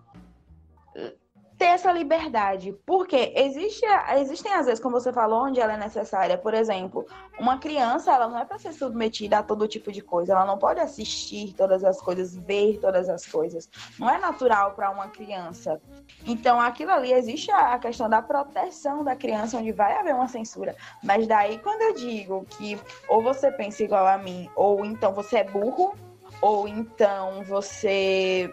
ter 1.57 1.65
essa 1.65 1.91
liberdade. 1.91 2.73
Porque 2.85 3.33
existe, 3.35 3.85
existem 4.17 4.53
às 4.53 4.65
vezes, 4.65 4.79
como 4.79 4.99
você 4.99 5.11
falou, 5.11 5.45
onde 5.45 5.59
ela 5.59 5.73
é 5.73 5.77
necessária. 5.77 6.37
Por 6.37 6.53
exemplo, 6.53 7.05
uma 7.39 7.57
criança, 7.57 8.13
ela 8.13 8.27
não 8.27 8.39
é 8.39 8.45
para 8.45 8.59
ser 8.59 8.73
submetida 8.73 9.39
a 9.39 9.43
todo 9.43 9.67
tipo 9.67 9.91
de 9.91 10.01
coisa. 10.01 10.33
Ela 10.33 10.45
não 10.45 10.57
pode 10.57 10.79
assistir 10.79 11.53
todas 11.53 11.83
as 11.83 11.99
coisas, 11.99 12.35
ver 12.35 12.79
todas 12.79 13.09
as 13.09 13.25
coisas. 13.25 13.69
Não 13.99 14.09
é 14.09 14.19
natural 14.19 14.71
para 14.73 14.91
uma 14.91 15.07
criança. 15.07 15.81
Então, 16.25 16.61
aquilo 16.61 16.91
ali 16.91 17.11
existe 17.11 17.51
a 17.51 17.77
questão 17.79 18.07
da 18.07 18.21
proteção 18.21 19.03
da 19.03 19.15
criança, 19.15 19.57
onde 19.57 19.71
vai 19.71 19.97
haver 19.97 20.13
uma 20.13 20.27
censura. 20.27 20.75
Mas 21.03 21.27
daí, 21.27 21.57
quando 21.59 21.81
eu 21.81 21.93
digo 21.93 22.45
que 22.49 22.79
ou 23.09 23.21
você 23.21 23.51
pensa 23.51 23.83
igual 23.83 24.05
a 24.05 24.17
mim, 24.17 24.49
ou 24.55 24.85
então 24.85 25.13
você 25.13 25.37
é 25.37 25.43
burro, 25.43 25.95
ou 26.41 26.67
então 26.67 27.43
você 27.43 28.51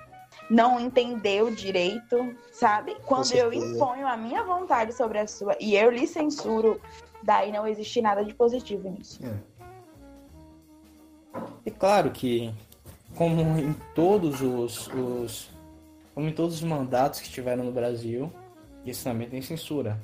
não 0.50 0.78
entendeu 0.78 1.50
direito, 1.50 2.34
sabe? 2.52 2.96
Quando 3.06 3.32
eu 3.32 3.52
imponho 3.52 4.06
a 4.06 4.16
minha 4.16 4.42
vontade 4.42 4.92
sobre 4.92 5.18
a 5.18 5.26
sua 5.26 5.56
e 5.60 5.76
eu 5.76 5.90
lhe 5.90 6.06
censuro, 6.06 6.80
daí 7.22 7.50
não 7.50 7.66
existe 7.66 8.00
nada 8.00 8.24
de 8.24 8.34
positivo 8.34 8.90
nisso. 8.90 9.20
É. 9.24 9.54
E 11.66 11.70
claro 11.70 12.10
que, 12.10 12.52
como 13.16 13.40
em 13.58 13.72
todos 13.94 14.40
os, 14.40 14.88
os 14.88 15.50
como 16.14 16.28
em 16.28 16.32
todos 16.32 16.54
os 16.56 16.62
mandatos 16.62 17.20
que 17.20 17.28
tiveram 17.28 17.64
no 17.64 17.72
Brasil, 17.72 18.32
isso 18.84 19.02
também 19.02 19.28
tem 19.28 19.42
censura. 19.42 20.00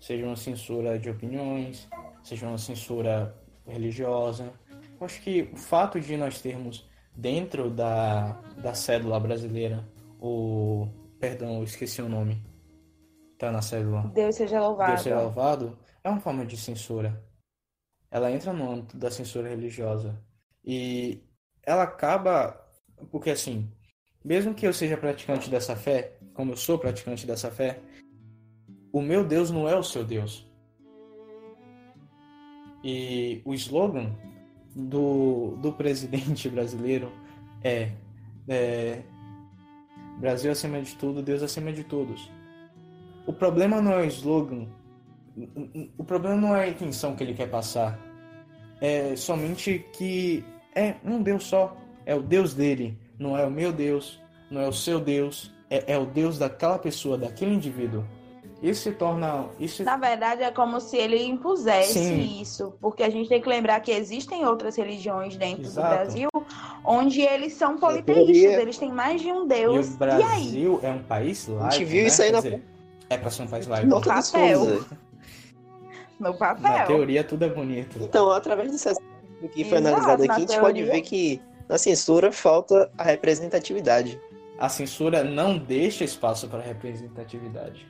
Seja 0.00 0.24
uma 0.24 0.36
censura 0.36 0.98
de 0.98 1.10
opiniões, 1.10 1.86
seja 2.22 2.46
uma 2.46 2.56
censura 2.56 3.34
religiosa. 3.66 4.52
Eu 4.98 5.06
acho 5.06 5.20
que 5.20 5.50
o 5.52 5.56
fato 5.56 6.00
de 6.00 6.16
nós 6.16 6.40
termos 6.40 6.88
dentro 7.20 7.70
da, 7.70 8.32
da 8.62 8.74
cédula 8.74 9.20
brasileira, 9.20 9.86
o. 10.18 10.88
Perdão, 11.18 11.58
eu 11.58 11.64
esqueci 11.64 12.00
o 12.00 12.08
nome. 12.08 12.42
Tá 13.38 13.52
na 13.52 13.60
cédula. 13.60 14.10
Deus 14.14 14.36
seja 14.36 14.60
louvado. 14.60 14.90
Deus 14.92 15.02
seja 15.02 15.20
louvado 15.20 15.78
é 16.02 16.08
uma 16.08 16.20
forma 16.20 16.44
de 16.44 16.56
censura. 16.56 17.22
Ela 18.10 18.32
entra 18.32 18.52
no 18.52 18.70
âmbito 18.70 18.96
da 18.96 19.10
censura 19.10 19.48
religiosa. 19.48 20.18
E 20.64 21.22
ela 21.62 21.82
acaba. 21.82 22.58
Porque 23.10 23.30
assim, 23.30 23.70
mesmo 24.24 24.54
que 24.54 24.66
eu 24.66 24.72
seja 24.72 24.96
praticante 24.96 25.48
dessa 25.50 25.76
fé, 25.76 26.18
como 26.34 26.52
eu 26.52 26.56
sou 26.56 26.78
praticante 26.78 27.26
dessa 27.26 27.50
fé, 27.50 27.80
o 28.92 29.00
meu 29.00 29.24
Deus 29.24 29.50
não 29.50 29.68
é 29.68 29.76
o 29.76 29.82
seu 29.82 30.04
Deus. 30.04 30.46
E 32.82 33.42
o 33.44 33.54
slogan 33.54 34.16
do, 34.74 35.56
do 35.60 35.72
presidente 35.72 36.48
brasileiro 36.50 37.10
é, 37.62 37.90
é 38.48 39.02
Brasil 40.18 40.52
acima 40.52 40.80
de 40.82 40.94
tudo, 40.96 41.22
Deus 41.22 41.42
acima 41.42 41.72
de 41.72 41.82
todos. 41.82 42.30
O 43.26 43.32
problema 43.32 43.80
não 43.80 43.92
é 43.92 44.02
o 44.02 44.04
slogan, 44.06 44.66
o 45.96 46.04
problema 46.04 46.36
não 46.36 46.54
é 46.54 46.64
a 46.64 46.68
intenção 46.68 47.16
que 47.16 47.22
ele 47.22 47.34
quer 47.34 47.48
passar, 47.48 47.98
é 48.80 49.14
somente 49.16 49.84
que 49.92 50.44
é 50.74 50.96
um 51.04 51.22
Deus 51.22 51.44
só, 51.44 51.76
é 52.04 52.14
o 52.14 52.22
Deus 52.22 52.54
dele, 52.54 52.98
não 53.18 53.36
é 53.36 53.46
o 53.46 53.50
meu 53.50 53.72
Deus, 53.72 54.20
não 54.50 54.60
é 54.60 54.68
o 54.68 54.72
seu 54.72 55.00
Deus, 55.00 55.52
é, 55.70 55.94
é 55.94 55.98
o 55.98 56.04
Deus 56.04 56.38
daquela 56.38 56.78
pessoa, 56.78 57.16
daquele 57.16 57.54
indivíduo. 57.54 58.04
Isso 58.62 58.82
se 58.82 58.92
torna. 58.92 59.46
Isso... 59.58 59.82
Na 59.82 59.96
verdade, 59.96 60.42
é 60.42 60.50
como 60.50 60.80
se 60.80 60.96
ele 60.96 61.22
impusesse 61.24 61.94
Sim. 61.98 62.40
isso, 62.42 62.74
porque 62.80 63.02
a 63.02 63.08
gente 63.08 63.28
tem 63.28 63.40
que 63.40 63.48
lembrar 63.48 63.80
que 63.80 63.90
existem 63.90 64.44
outras 64.44 64.76
religiões 64.76 65.34
dentro 65.36 65.62
Exato. 65.64 65.88
do 65.88 65.94
Brasil 65.94 66.28
onde 66.84 67.22
eles 67.22 67.54
são 67.54 67.78
teoria- 67.78 68.02
politeístas, 68.02 68.60
eles 68.60 68.76
têm 68.78 68.92
mais 68.92 69.22
de 69.22 69.32
um 69.32 69.44
E 69.44 69.48
Deus. 69.48 69.86
o 69.88 69.90
E, 69.90 69.92
aí? 69.92 69.96
Brasil 69.98 70.80
é 70.82 70.90
um 70.90 71.02
país 71.02 71.48
laico. 71.48 71.72
gente 71.72 71.84
viu 71.86 72.02
né? 72.02 72.08
isso 72.08 72.22
aí 72.22 72.32
na- 72.32 72.40
dizer, 72.40 72.62
É 73.08 73.16
pra 73.18 73.30
ser 73.30 73.42
um 73.42 73.46
país 73.48 73.66
laico. 73.66 73.86
Nota 73.88 74.12
dos 74.14 74.30
papel. 74.30 74.84
No 76.18 76.32
Na 76.32 76.32
papel. 76.34 76.86
teoria, 76.86 77.24
tudo 77.24 77.44
é 77.44 77.48
bonito. 77.48 77.98
Então, 78.02 78.30
através 78.30 78.70
desse 78.70 78.88
aspecto 78.88 79.48
que 79.54 79.64
foi 79.64 79.78
Exato, 79.78 79.86
analisado 79.88 80.22
aqui, 80.22 80.28
na 80.28 80.34
a 80.34 80.38
gente 80.38 80.60
pode 80.60 80.74
teoria. 80.74 80.92
ver 80.92 81.00
que 81.00 81.40
na 81.66 81.78
censura 81.78 82.30
falta 82.30 82.90
a 82.98 83.02
representatividade. 83.04 84.20
A 84.58 84.68
censura 84.68 85.24
não 85.24 85.56
deixa 85.56 86.04
espaço 86.04 86.46
para 86.46 86.60
representatividade. 86.60 87.88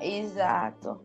Exato. 0.00 1.00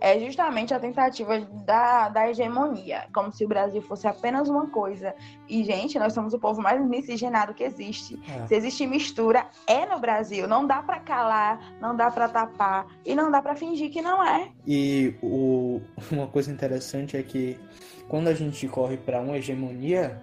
É 0.00 0.18
justamente 0.18 0.74
a 0.74 0.80
tentativa 0.80 1.38
da, 1.64 2.08
da 2.08 2.28
hegemonia, 2.28 3.04
como 3.14 3.32
se 3.32 3.44
o 3.44 3.48
Brasil 3.48 3.80
fosse 3.82 4.08
apenas 4.08 4.48
uma 4.48 4.66
coisa. 4.66 5.14
E, 5.48 5.62
gente, 5.62 5.96
nós 5.96 6.12
somos 6.12 6.34
o 6.34 6.40
povo 6.40 6.60
mais 6.60 6.84
miscigenado 6.84 7.54
que 7.54 7.62
existe. 7.62 8.18
É. 8.28 8.46
Se 8.48 8.56
existe 8.56 8.84
mistura, 8.84 9.46
é 9.64 9.86
no 9.86 10.00
Brasil. 10.00 10.48
Não 10.48 10.66
dá 10.66 10.82
pra 10.82 10.98
calar, 10.98 11.60
não 11.80 11.94
dá 11.94 12.10
pra 12.10 12.28
tapar 12.28 12.84
e 13.06 13.14
não 13.14 13.30
dá 13.30 13.40
pra 13.40 13.54
fingir 13.54 13.92
que 13.92 14.02
não 14.02 14.24
é. 14.24 14.50
E 14.66 15.14
o, 15.22 15.80
uma 16.10 16.26
coisa 16.26 16.50
interessante 16.50 17.16
é 17.16 17.22
que 17.22 17.60
quando 18.08 18.26
a 18.26 18.34
gente 18.34 18.66
corre 18.66 18.96
para 18.96 19.20
uma 19.20 19.36
hegemonia, 19.38 20.20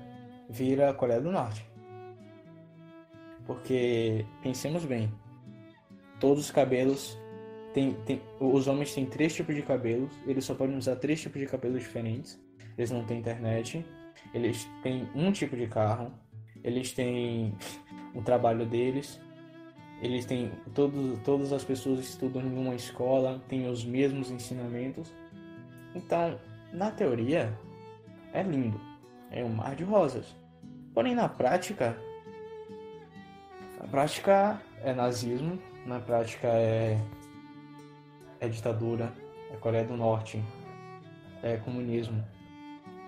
vira 0.49 0.89
a 0.89 0.93
Coreia 0.93 1.21
do 1.21 1.31
Norte. 1.31 1.65
Porque, 3.45 4.25
pensemos 4.43 4.85
bem, 4.85 5.11
todos 6.19 6.45
os 6.45 6.51
cabelos. 6.51 7.18
Tem, 7.73 7.93
tem, 8.05 8.21
os 8.39 8.67
homens 8.67 8.93
têm 8.93 9.05
três 9.05 9.33
tipos 9.35 9.55
de 9.55 9.61
cabelos, 9.61 10.11
eles 10.25 10.43
só 10.43 10.55
podem 10.55 10.75
usar 10.75 10.95
três 10.95 11.21
tipos 11.21 11.39
de 11.39 11.47
cabelos 11.47 11.83
diferentes. 11.83 12.39
Eles 12.77 12.91
não 12.91 13.03
têm 13.03 13.19
internet, 13.19 13.85
eles 14.33 14.67
têm 14.81 15.07
um 15.13 15.31
tipo 15.31 15.55
de 15.55 15.67
carro, 15.67 16.11
eles 16.63 16.91
têm 16.91 17.53
o 18.15 18.21
trabalho 18.21 18.65
deles, 18.65 19.19
eles 20.01 20.25
têm 20.25 20.51
todos, 20.73 21.19
todas 21.19 21.53
as 21.53 21.63
pessoas 21.63 21.99
estudam 21.99 22.41
em 22.41 22.57
uma 22.57 22.75
escola, 22.75 23.41
têm 23.47 23.69
os 23.69 23.85
mesmos 23.85 24.31
ensinamentos. 24.31 25.13
Então, 25.93 26.39
na 26.71 26.89
teoria, 26.89 27.57
é 28.33 28.41
lindo, 28.43 28.79
é 29.31 29.43
um 29.43 29.49
mar 29.49 29.75
de 29.75 29.83
rosas. 29.83 30.35
Porém, 30.93 31.15
na 31.15 31.27
prática, 31.27 31.97
na 33.79 33.87
prática 33.87 34.61
é 34.83 34.93
nazismo, 34.93 35.59
na 35.85 35.99
prática 35.99 36.47
é, 36.47 36.99
é 38.39 38.47
ditadura, 38.47 39.11
é 39.51 39.57
Coreia 39.57 39.85
do 39.85 39.95
Norte, 39.95 40.43
é 41.43 41.57
comunismo. 41.57 42.23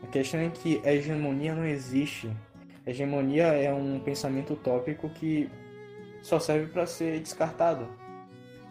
A 0.04 0.08
questão 0.08 0.40
é 0.40 0.50
que 0.50 0.82
a 0.84 0.92
hegemonia 0.92 1.54
não 1.54 1.66
existe. 1.66 2.30
A 2.86 2.90
hegemonia 2.90 3.44
é 3.48 3.74
um 3.74 4.00
pensamento 4.00 4.54
utópico 4.54 5.10
que 5.10 5.50
só 6.22 6.40
serve 6.40 6.68
para 6.68 6.86
ser 6.86 7.20
descartado. 7.20 7.88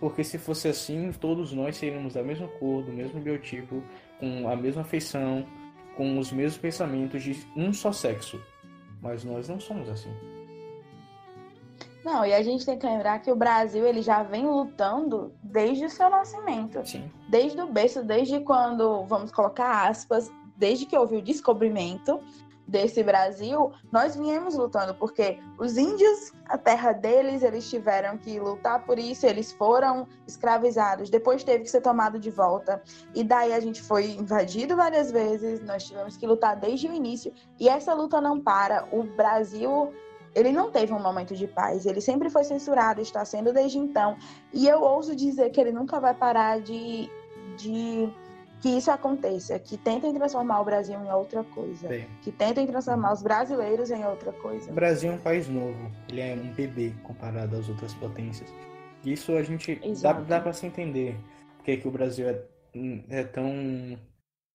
Porque 0.01 0.25
se 0.25 0.39
fosse 0.39 0.69
assim, 0.69 1.13
todos 1.13 1.53
nós 1.53 1.77
seríamos 1.77 2.15
da 2.15 2.23
mesma 2.23 2.49
cor, 2.49 2.83
do 2.83 2.93
mesmo 2.93 3.21
biotipo, 3.21 3.83
com 4.19 4.49
a 4.49 4.57
mesma 4.57 4.83
feição, 4.83 5.47
com 5.97 6.19
os 6.19 6.33
mesmos 6.33 6.59
pensamentos 6.59 7.23
de 7.23 7.37
um 7.55 7.73
só 7.73 7.93
sexo. 7.93 8.41
Mas 9.03 9.25
nós 9.25 9.49
não 9.49 9.61
somos 9.61 9.89
assim. 9.89 10.11
Não, 12.05 12.25
e 12.25 12.33
a 12.33 12.43
gente 12.43 12.65
tem 12.65 12.79
que 12.79 12.87
lembrar 12.87 13.19
que 13.21 13.31
o 13.31 13.37
Brasil 13.37 13.87
ele 13.87 14.03
já 14.03 14.23
vem 14.23 14.47
lutando 14.47 15.33
desde 15.43 15.85
o 15.85 15.91
seu 15.91 16.09
nascimento. 16.09 16.87
Sim. 16.87 17.11
desde 17.29 17.61
o 17.61 17.67
berço, 17.67 18.03
desde 18.03 18.41
quando, 18.41 19.05
vamos 19.05 19.31
colocar 19.31 19.89
aspas, 19.89 20.31
desde 20.57 20.87
que 20.87 20.97
houve 20.97 21.17
o 21.17 21.23
descobrimento 21.23 22.21
desse 22.71 23.03
Brasil, 23.03 23.73
nós 23.91 24.15
viemos 24.15 24.55
lutando, 24.55 24.95
porque 24.95 25.41
os 25.59 25.77
índios, 25.77 26.33
a 26.47 26.57
terra 26.57 26.93
deles, 26.93 27.43
eles 27.43 27.69
tiveram 27.69 28.17
que 28.17 28.39
lutar 28.39 28.85
por 28.85 28.97
isso, 28.97 29.27
eles 29.27 29.51
foram 29.51 30.07
escravizados, 30.27 31.11
depois 31.11 31.43
teve 31.43 31.65
que 31.65 31.71
ser 31.71 31.81
tomado 31.81 32.19
de 32.19 32.31
volta, 32.31 32.81
e 33.13 33.25
daí 33.25 33.53
a 33.53 33.59
gente 33.59 33.83
foi 33.83 34.13
invadido 34.13 34.77
várias 34.77 35.11
vezes, 35.11 35.61
nós 35.65 35.85
tivemos 35.85 36.17
que 36.17 36.27
lutar 36.27 36.55
desde 36.57 36.87
o 36.87 36.95
início, 36.95 37.33
e 37.59 37.69
essa 37.69 37.93
luta 37.93 38.21
não 38.21 38.41
para. 38.41 38.87
O 38.93 39.03
Brasil 39.03 39.93
ele 40.35 40.53
não 40.53 40.71
teve 40.71 40.93
um 40.93 41.03
momento 41.03 41.35
de 41.35 41.47
paz, 41.47 41.87
ele 41.87 42.01
sempre 42.01 42.31
foi 42.31 42.45
censurado, 42.45 43.01
está 43.01 43.25
sendo 43.25 43.53
desde 43.53 43.79
então. 43.79 44.17
E 44.53 44.69
eu 44.69 44.83
ouso 44.83 45.15
dizer 45.15 45.51
que 45.51 45.61
ele 45.61 45.73
nunca 45.73 45.99
vai 45.99 46.15
parar 46.15 46.61
de, 46.61 47.11
de 47.57 48.09
que 48.61 48.69
isso 48.69 48.91
aconteça, 48.91 49.59
que 49.59 49.77
tentem 49.77 50.13
transformar 50.15 50.61
o 50.61 50.65
Brasil 50.65 50.99
em 50.99 51.11
outra 51.11 51.43
coisa, 51.43 51.89
Bem, 51.89 52.07
que 52.23 52.31
tentem 52.31 52.67
transformar 52.67 53.13
os 53.13 53.23
brasileiros 53.23 53.91
em 53.91 54.05
outra 54.05 54.33
coisa. 54.33 54.71
o 54.71 54.75
Brasil 54.75 55.11
é 55.11 55.15
um 55.15 55.19
país 55.19 55.49
novo, 55.49 55.91
ele 56.09 56.21
é 56.21 56.35
um 56.35 56.53
bebê 56.53 56.93
comparado 57.03 57.57
às 57.57 57.69
outras 57.69 57.95
potências. 57.95 58.53
Isso 59.05 59.33
a 59.33 59.43
gente 59.43 59.77
dá, 59.77 59.87
Exato. 59.87 60.23
dá 60.23 60.41
para 60.41 60.53
se 60.53 60.67
entender 60.67 61.17
porque 61.61 61.77
que 61.77 61.89
o 61.89 61.91
Brasil 61.91 62.29
é, 62.29 62.43
é 63.11 63.25
tão 63.25 63.99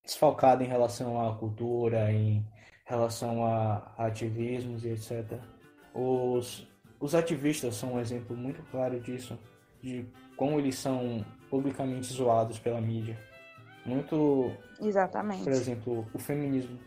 desfalcado 0.04 0.64
em 0.64 0.68
relação 0.68 1.22
à 1.22 1.36
cultura, 1.36 2.12
em 2.12 2.46
relação 2.86 3.46
a, 3.46 3.94
a 3.98 4.08
ativismos 4.08 4.84
e 4.84 4.90
etc. 4.90 5.40
Os, 5.96 6.68
os 7.00 7.16
ativistas 7.16 7.76
são 7.76 7.94
um 7.94 8.00
exemplo 8.00 8.36
muito 8.36 8.62
claro 8.70 9.00
disso, 9.00 9.40
de 9.82 10.06
como 10.36 10.60
eles 10.60 10.76
são 10.76 11.26
publicamente 11.50 12.08
zoados 12.08 12.60
pela 12.60 12.82
mídia. 12.82 13.18
Muito 13.86 14.52
Exatamente. 14.82 15.44
por 15.44 15.54
exemplo, 15.54 16.08
o 16.14 16.20
feminismo. 16.20 16.78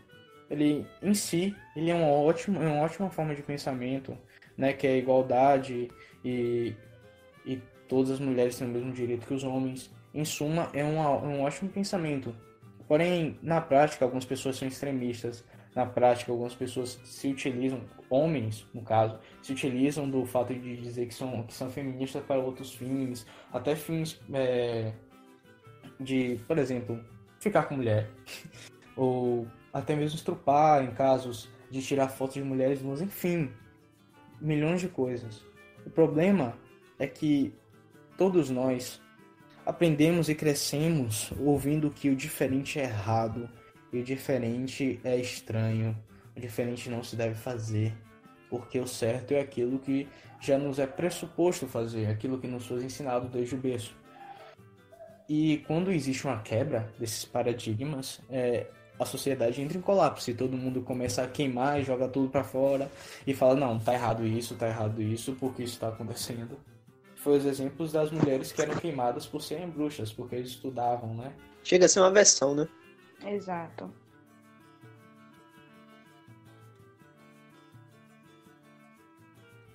Ele 0.49 0.85
em 1.01 1.13
si, 1.13 1.55
ele 1.75 1.89
é 1.89 1.95
um 1.95 2.07
ótimo, 2.07 2.61
é 2.61 2.67
uma 2.67 2.83
ótima 2.83 3.09
forma 3.09 3.33
de 3.33 3.41
pensamento, 3.41 4.15
né, 4.57 4.73
que 4.73 4.85
é 4.85 4.91
a 4.91 4.97
igualdade 4.97 5.89
e, 6.23 6.75
e 7.45 7.61
todas 7.87 8.11
as 8.11 8.19
mulheres 8.19 8.57
têm 8.57 8.67
o 8.67 8.71
mesmo 8.71 8.91
direito 8.91 9.25
que 9.25 9.33
os 9.33 9.43
homens. 9.43 9.91
Em 10.13 10.25
suma, 10.25 10.69
é 10.73 10.83
uma, 10.83 11.17
um 11.17 11.41
ótimo 11.43 11.69
pensamento. 11.69 12.35
Porém, 12.87 13.37
na 13.43 13.61
prática, 13.61 14.03
algumas 14.03 14.25
pessoas 14.25 14.57
são 14.57 14.67
extremistas. 14.67 15.45
Na 15.75 15.85
prática, 15.85 16.31
algumas 16.31 16.55
pessoas 16.55 16.99
se 17.03 17.27
utilizam, 17.27 17.81
homens, 18.09 18.65
no 18.73 18.81
caso, 18.81 19.19
se 19.41 19.51
utilizam 19.51 20.09
do 20.09 20.25
fato 20.25 20.53
de 20.53 20.77
dizer 20.77 21.05
que 21.05 21.13
são, 21.13 21.43
que 21.43 21.53
são 21.53 21.69
feministas 21.69 22.23
para 22.23 22.39
outros 22.39 22.73
fins, 22.73 23.25
até 23.53 23.75
fins 23.75 24.19
é, 24.33 24.93
de, 25.99 26.39
por 26.47 26.57
exemplo, 26.57 26.99
ficar 27.39 27.63
com 27.63 27.75
mulher 27.75 28.09
ou 28.97 29.47
até 29.71 29.95
mesmo 29.95 30.17
estrupar 30.17 30.83
em 30.83 30.91
casos 30.91 31.49
de 31.69 31.81
tirar 31.81 32.09
fotos 32.09 32.35
de 32.35 32.43
mulheres 32.43 32.81
nuas, 32.81 33.01
enfim, 33.01 33.51
milhões 34.41 34.81
de 34.81 34.87
coisas. 34.87 35.45
O 35.85 35.89
problema 35.89 36.57
é 36.97 37.07
que 37.07 37.53
todos 38.17 38.49
nós 38.49 38.99
aprendemos 39.65 40.29
e 40.29 40.35
crescemos 40.35 41.31
ouvindo 41.39 41.91
que 41.91 42.09
o 42.09 42.15
diferente 42.15 42.79
é 42.79 42.83
errado 42.83 43.49
e 43.91 43.99
o 43.99 44.03
diferente 44.03 44.99
é 45.03 45.17
estranho, 45.17 45.97
o 46.35 46.39
diferente 46.39 46.89
não 46.89 47.03
se 47.03 47.15
deve 47.15 47.35
fazer, 47.35 47.93
porque 48.49 48.79
o 48.79 48.87
certo 48.87 49.33
é 49.33 49.39
aquilo 49.39 49.79
que 49.79 50.07
já 50.39 50.57
nos 50.57 50.79
é 50.79 50.87
pressuposto 50.87 51.67
fazer, 51.67 52.07
aquilo 52.07 52.39
que 52.39 52.47
nos 52.47 52.65
foi 52.65 52.83
ensinado 52.83 53.27
desde 53.27 53.55
o 53.55 53.57
berço. 53.57 53.95
E 55.27 55.63
quando 55.67 55.91
existe 55.91 56.25
uma 56.25 56.39
quebra 56.39 56.91
desses 56.97 57.23
paradigmas, 57.23 58.19
é, 58.29 58.65
a 58.99 59.05
sociedade 59.05 59.61
entra 59.61 59.77
em 59.77 59.81
colapso 59.81 60.29
e 60.29 60.33
todo 60.33 60.57
mundo 60.57 60.81
começa 60.81 61.23
a 61.23 61.27
queimar 61.27 61.79
e 61.79 61.83
joga 61.83 62.07
tudo 62.07 62.29
pra 62.29 62.43
fora 62.43 62.91
e 63.25 63.33
fala 63.33 63.55
não, 63.55 63.79
tá 63.79 63.93
errado 63.93 64.25
isso, 64.25 64.55
tá 64.55 64.67
errado 64.67 65.01
isso, 65.01 65.33
porque 65.39 65.63
isso 65.63 65.79
tá 65.79 65.89
acontecendo. 65.89 66.57
Foi 67.15 67.37
os 67.37 67.45
exemplos 67.45 67.91
das 67.91 68.11
mulheres 68.11 68.51
que 68.51 68.61
eram 68.61 68.75
queimadas 68.75 69.25
por 69.25 69.41
serem 69.41 69.69
bruxas, 69.69 70.11
porque 70.11 70.35
eles 70.35 70.49
estudavam, 70.49 71.13
né? 71.13 71.31
Chega 71.63 71.85
a 71.85 71.89
ser 71.89 71.99
uma 71.99 72.11
versão, 72.11 72.55
né? 72.55 72.67
Exato. 73.25 73.91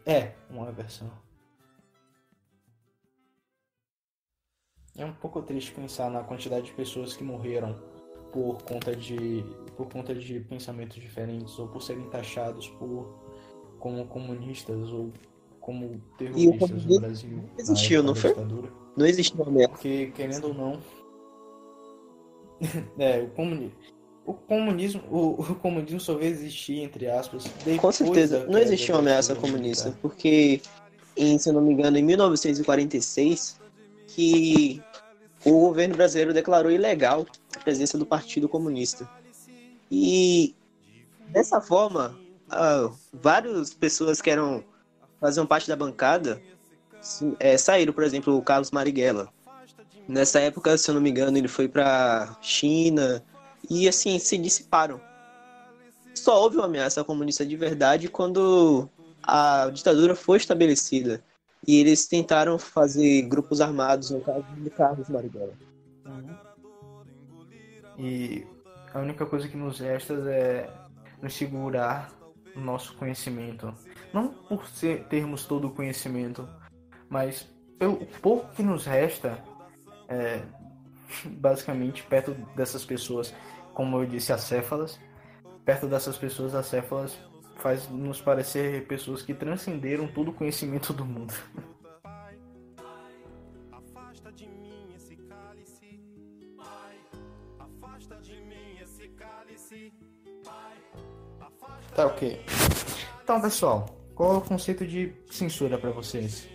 É, 0.06 0.34
uma 0.50 0.70
versão. 0.70 1.10
É 4.96 5.04
um 5.04 5.12
pouco 5.14 5.42
triste 5.42 5.72
pensar 5.72 6.10
na 6.10 6.22
quantidade 6.22 6.66
de 6.66 6.72
pessoas 6.72 7.16
que 7.16 7.24
morreram 7.24 7.74
por 8.32 8.62
conta 8.62 8.94
de 8.94 9.44
por 9.76 9.88
conta 9.88 10.14
de 10.14 10.40
pensamentos 10.40 10.96
diferentes 10.96 11.58
ou 11.58 11.68
por 11.68 11.82
serem 11.82 12.08
taxados 12.10 12.68
por 12.70 13.24
como 13.80 14.06
comunistas 14.06 14.90
ou 14.92 15.12
como 15.60 16.00
terroristas 16.16 16.84
no 16.84 17.00
Brasil. 17.00 17.50
Existiu, 17.58 18.02
não 18.02 18.14
foi? 18.14 18.34
Não 18.96 19.06
existiu 19.06 19.42
ameaça. 19.42 19.70
Porque, 19.70 20.12
querendo 20.12 20.48
ou 20.48 20.54
não. 20.54 20.80
é, 22.98 23.20
o 23.20 23.28
comunismo. 23.30 23.72
O 24.26 24.32
comunismo, 24.32 25.02
o, 25.10 25.42
o, 25.42 25.54
comunismo 25.56 26.00
só 26.00 26.14
veio 26.14 26.30
existir, 26.32 26.80
entre 26.80 27.08
aspas. 27.10 27.44
Com 27.78 27.92
certeza, 27.92 28.46
não 28.46 28.58
existiu 28.58 28.94
uma 28.94 29.00
ameaça 29.00 29.34
comunista, 29.34 29.94
porque, 30.00 30.62
em, 31.14 31.36
se 31.38 31.50
eu 31.50 31.52
não 31.52 31.60
me 31.60 31.74
engano, 31.74 31.98
em 31.98 32.02
1946, 32.02 33.60
que 34.06 34.82
o 35.44 35.50
governo 35.50 35.94
brasileiro 35.94 36.32
declarou 36.32 36.72
ilegal 36.72 37.26
a 37.54 37.60
presença 37.60 37.98
do 37.98 38.06
Partido 38.06 38.48
Comunista. 38.48 39.06
E 39.90 40.54
dessa 41.28 41.60
forma, 41.60 42.18
uh, 42.48 42.96
várias 43.12 43.74
pessoas 43.74 44.22
que 44.22 44.30
eram 44.30 44.64
faziam 45.20 45.46
parte 45.46 45.68
da 45.68 45.76
bancada 45.76 46.40
é, 47.38 47.56
saíram, 47.56 47.92
por 47.92 48.04
exemplo, 48.04 48.36
o 48.36 48.42
Carlos 48.42 48.70
Marighella. 48.70 49.32
Nessa 50.06 50.40
época, 50.40 50.76
se 50.76 50.90
eu 50.90 50.94
não 50.94 51.00
me 51.00 51.10
engano, 51.10 51.38
ele 51.38 51.48
foi 51.48 51.68
para 51.68 52.36
China 52.40 53.22
e 53.70 53.88
assim 53.88 54.18
se 54.18 54.36
dissiparam. 54.36 55.00
Só 56.14 56.40
houve 56.40 56.56
uma 56.56 56.66
ameaça 56.66 57.02
comunista 57.02 57.44
de 57.44 57.56
verdade 57.56 58.08
quando 58.08 58.88
a 59.22 59.70
ditadura 59.70 60.14
foi 60.14 60.36
estabelecida 60.36 61.22
e 61.66 61.80
eles 61.80 62.06
tentaram 62.06 62.58
fazer 62.58 63.22
grupos 63.22 63.60
armados 63.60 64.10
no 64.10 64.20
caso 64.20 64.44
de 64.56 64.70
Carlos 64.70 65.08
Marighella. 65.08 65.54
Uhum. 66.04 66.36
E 67.98 68.46
a 68.92 69.00
única 69.00 69.24
coisa 69.24 69.48
que 69.48 69.56
nos 69.56 69.80
resta 69.80 70.14
é 70.30 70.70
nos 71.22 71.34
segurar 71.34 72.12
o 72.54 72.60
nosso 72.60 72.94
conhecimento. 72.94 73.74
Não 74.12 74.28
por 74.28 74.68
ser, 74.68 75.04
termos 75.08 75.46
todo 75.46 75.68
o 75.68 75.70
conhecimento, 75.70 76.48
mas 77.08 77.48
pelo 77.78 78.04
pouco 78.20 78.54
que 78.54 78.62
nos 78.62 78.84
resta, 78.84 79.42
é, 80.08 80.42
basicamente 81.26 82.02
perto 82.02 82.32
dessas 82.54 82.84
pessoas, 82.84 83.34
como 83.72 83.98
eu 83.98 84.06
disse, 84.06 84.32
acéfalas, 84.32 85.00
perto 85.64 85.86
dessas 85.86 86.16
pessoas 86.16 86.54
acéfalas 86.54 87.18
faz 87.56 87.88
nos 87.88 88.20
parecer 88.20 88.86
pessoas 88.86 89.22
que 89.22 89.32
transcenderam 89.32 90.06
todo 90.06 90.30
o 90.30 90.34
conhecimento 90.34 90.92
do 90.92 91.04
mundo. 91.04 91.32
Tá 101.94 102.06
ok. 102.06 102.44
Então, 103.22 103.40
pessoal, 103.40 103.86
qual 104.16 104.34
é 104.34 104.36
o 104.38 104.40
conceito 104.40 104.84
de 104.84 105.14
censura 105.30 105.78
para 105.78 105.90
vocês? 105.90 106.48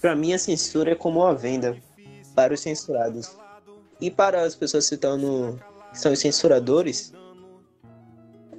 Para 0.00 0.14
mim, 0.14 0.32
a 0.32 0.38
censura 0.38 0.92
é 0.92 0.94
como 0.94 1.20
uma 1.20 1.34
venda 1.34 1.76
para 2.34 2.54
os 2.54 2.60
censurados. 2.60 3.36
E 4.00 4.10
para 4.10 4.42
as 4.42 4.54
pessoas 4.54 4.88
que 4.88 4.94
estão 4.94 5.16
no 5.16 5.58
que 5.92 6.00
são 6.00 6.12
os 6.12 6.18
censuradores, 6.18 7.12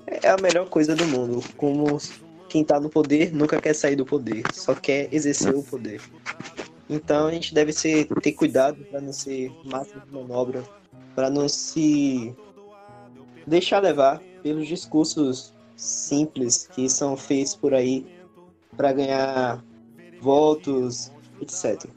é 0.07 0.29
a 0.29 0.37
melhor 0.37 0.69
coisa 0.69 0.95
do 0.95 1.05
mundo. 1.05 1.43
Como 1.57 1.99
quem 2.49 2.61
está 2.61 2.79
no 2.79 2.89
poder 2.89 3.33
nunca 3.33 3.59
quer 3.59 3.73
sair 3.75 3.95
do 3.95 4.05
poder, 4.05 4.43
só 4.53 4.73
quer 4.73 5.13
exercer 5.13 5.53
o 5.53 5.61
poder. 5.61 6.01
Então 6.89 7.27
a 7.27 7.31
gente 7.31 7.53
deve 7.53 7.73
ser, 7.73 8.07
ter 8.21 8.31
cuidado 8.31 8.83
para 8.85 9.01
não 9.01 9.11
ser 9.11 9.51
máximo 9.65 10.01
de 10.05 10.13
manobra, 10.13 10.63
para 11.13 11.29
não 11.29 11.49
se 11.49 12.33
deixar 13.45 13.81
levar 13.81 14.21
pelos 14.41 14.67
discursos 14.67 15.53
simples 15.75 16.67
que 16.73 16.89
são 16.89 17.17
feitos 17.17 17.55
por 17.55 17.73
aí 17.73 18.05
para 18.77 18.93
ganhar 18.93 19.63
votos, 20.21 21.11
etc. 21.41 21.89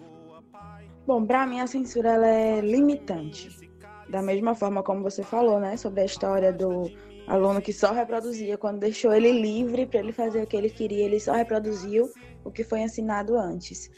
Bom, 1.08 1.24
para 1.24 1.46
mim 1.46 1.58
a 1.58 1.66
censura 1.66 2.10
ela 2.10 2.26
é 2.26 2.60
limitante. 2.60 3.48
Da 4.10 4.20
mesma 4.20 4.54
forma 4.54 4.82
como 4.82 5.02
você 5.02 5.22
falou, 5.22 5.58
né, 5.58 5.74
sobre 5.74 6.02
a 6.02 6.04
história 6.04 6.52
do 6.52 6.82
aluno 7.26 7.62
que 7.62 7.72
só 7.72 7.92
reproduzia 7.92 8.58
quando 8.58 8.80
deixou 8.80 9.14
ele 9.14 9.32
livre 9.32 9.86
para 9.86 10.00
ele 10.00 10.12
fazer 10.12 10.42
o 10.42 10.46
que 10.46 10.54
ele 10.54 10.68
queria, 10.68 11.06
ele 11.06 11.18
só 11.18 11.32
reproduziu 11.32 12.10
o 12.44 12.50
que 12.50 12.62
foi 12.62 12.80
ensinado 12.80 13.38
antes. 13.38 13.90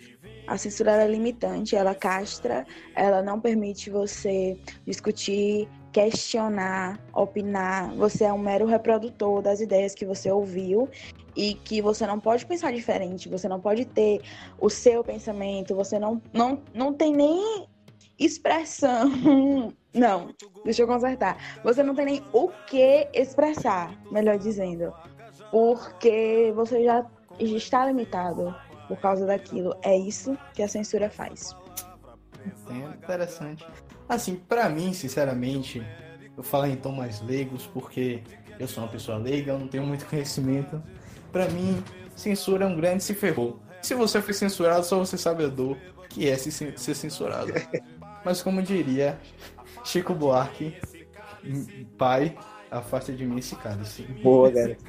A 0.47 0.57
censura 0.57 1.03
é 1.03 1.09
limitante, 1.09 1.75
ela 1.75 1.97
castra, 1.97 2.65
ela 2.95 3.21
não 3.21 3.41
permite 3.41 3.91
você 3.91 4.57
discutir, 4.87 5.69
questionar, 5.93 6.99
opinar. 7.13 7.93
Você 7.95 8.25
é 8.25 8.33
um 8.33 8.39
mero 8.39 8.67
reprodutor 8.67 9.43
das 9.43 9.61
ideias 9.61 9.95
que 9.95 10.05
você 10.05 10.31
ouviu 10.31 10.89
e 11.37 11.55
que 11.55 11.81
você 11.81 12.07
não 12.07 12.19
pode 12.19 12.45
pensar 12.47 12.73
diferente, 12.73 13.29
você 13.29 13.49
não 13.49 13.61
pode 13.61 13.85
ter 13.85 14.21
o 14.59 14.69
seu 14.69 15.03
pensamento, 15.05 15.75
você 15.75 15.99
não, 15.99 16.21
não, 16.33 16.61
não 16.75 16.93
tem 16.93 17.13
nem 17.13 17.67
expressão. 18.19 19.11
Não, 19.93 20.33
deixa 20.65 20.83
eu 20.83 20.87
consertar. 20.87 21.37
Você 21.65 21.83
não 21.83 21.97
tem 21.97 22.05
nem 22.05 22.23
o 22.33 22.47
que 22.69 23.09
expressar, 23.13 23.93
melhor 24.13 24.39
dizendo. 24.39 24.95
Porque 25.51 26.53
você 26.55 26.85
já 26.85 27.05
está 27.41 27.87
limitado 27.87 28.55
por 28.87 28.97
causa 29.01 29.27
daquilo. 29.27 29.75
É 29.83 29.97
isso 29.97 30.39
que 30.55 30.63
a 30.63 30.69
censura 30.69 31.11
faz. 31.11 31.57
É 32.71 32.95
interessante. 32.97 33.67
Assim, 34.09 34.37
para 34.37 34.69
mim, 34.69 34.93
sinceramente, 34.93 35.83
eu 36.37 36.43
falo 36.43 36.67
em 36.67 36.77
tom 36.77 36.93
mais 36.93 37.21
leigos 37.21 37.67
porque 37.67 38.23
eu 38.59 38.67
sou 38.69 38.83
uma 38.83 38.91
pessoa 38.91 39.19
leiga, 39.19 39.53
eu 39.53 39.59
não 39.59 39.69
tenho 39.69 39.85
muito 39.85 40.07
conhecimento. 40.11 40.83
Para 41.33 41.49
mim, 41.49 41.83
censura 42.17 42.65
é 42.65 42.69
um 42.69 42.77
grande 42.77 43.03
se 43.03 43.15
ferrou. 43.15 43.61
Se 43.83 43.95
você 43.95 44.21
foi 44.21 44.35
censurado, 44.35 44.85
só 44.85 44.99
você 44.99 45.17
sabe 45.17 45.45
a 45.45 45.49
dor 45.49 45.77
que 46.09 46.29
é 46.29 46.37
ser 46.37 46.95
censurado. 46.95 47.53
Mas 48.25 48.43
como 48.43 48.63
diria 48.63 49.19
Chico 49.85 50.15
Buarque, 50.15 50.77
pai, 51.97 52.37
afasta 52.71 53.13
de 53.13 53.25
mim 53.25 53.39
esse 53.39 53.57
cálice. 53.57 54.03
Boa, 54.23 54.51
garoto. 54.51 54.85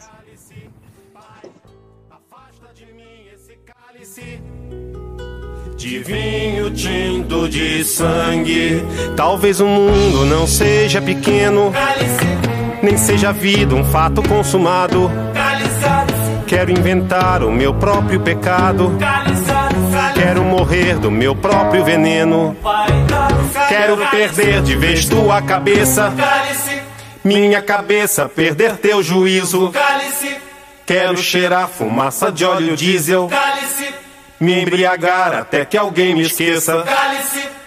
De 5.82 5.98
vinho 5.98 6.70
tinto 6.70 7.50
de 7.50 7.84
sangue. 7.84 8.86
Talvez 9.18 9.60
o 9.60 9.66
mundo 9.66 10.24
não 10.28 10.46
seja 10.46 11.02
pequeno, 11.02 11.74
nem 12.84 12.96
seja 13.00 13.30
a 13.30 13.32
vida 13.32 13.74
um 13.74 13.84
fato 13.84 14.22
consumado. 14.22 15.10
Quero 16.46 16.70
inventar 16.70 17.42
o 17.42 17.52
meu 17.52 17.74
próprio 17.74 18.20
pecado. 18.20 18.96
Quero 20.14 20.44
morrer 20.44 21.00
do 21.00 21.10
meu 21.10 21.36
próprio 21.36 21.84
veneno. 21.84 22.56
Quero 23.68 23.98
perder 24.12 24.62
de 24.62 24.76
vez 24.76 25.06
tua 25.06 25.42
cabeça. 25.42 26.14
Minha 27.24 27.60
cabeça, 27.60 28.30
perder 28.30 28.78
teu 28.78 29.02
juízo. 29.02 29.74
Quero 30.86 31.18
cheirar 31.18 31.68
fumaça 31.68 32.32
de 32.32 32.46
óleo 32.46 32.78
diesel 32.78 33.28
me 34.42 34.60
embriagar 34.60 35.36
até 35.36 35.64
que 35.64 35.78
alguém 35.78 36.16
me 36.16 36.24
esqueça. 36.24 36.84
Cálice 36.84 37.61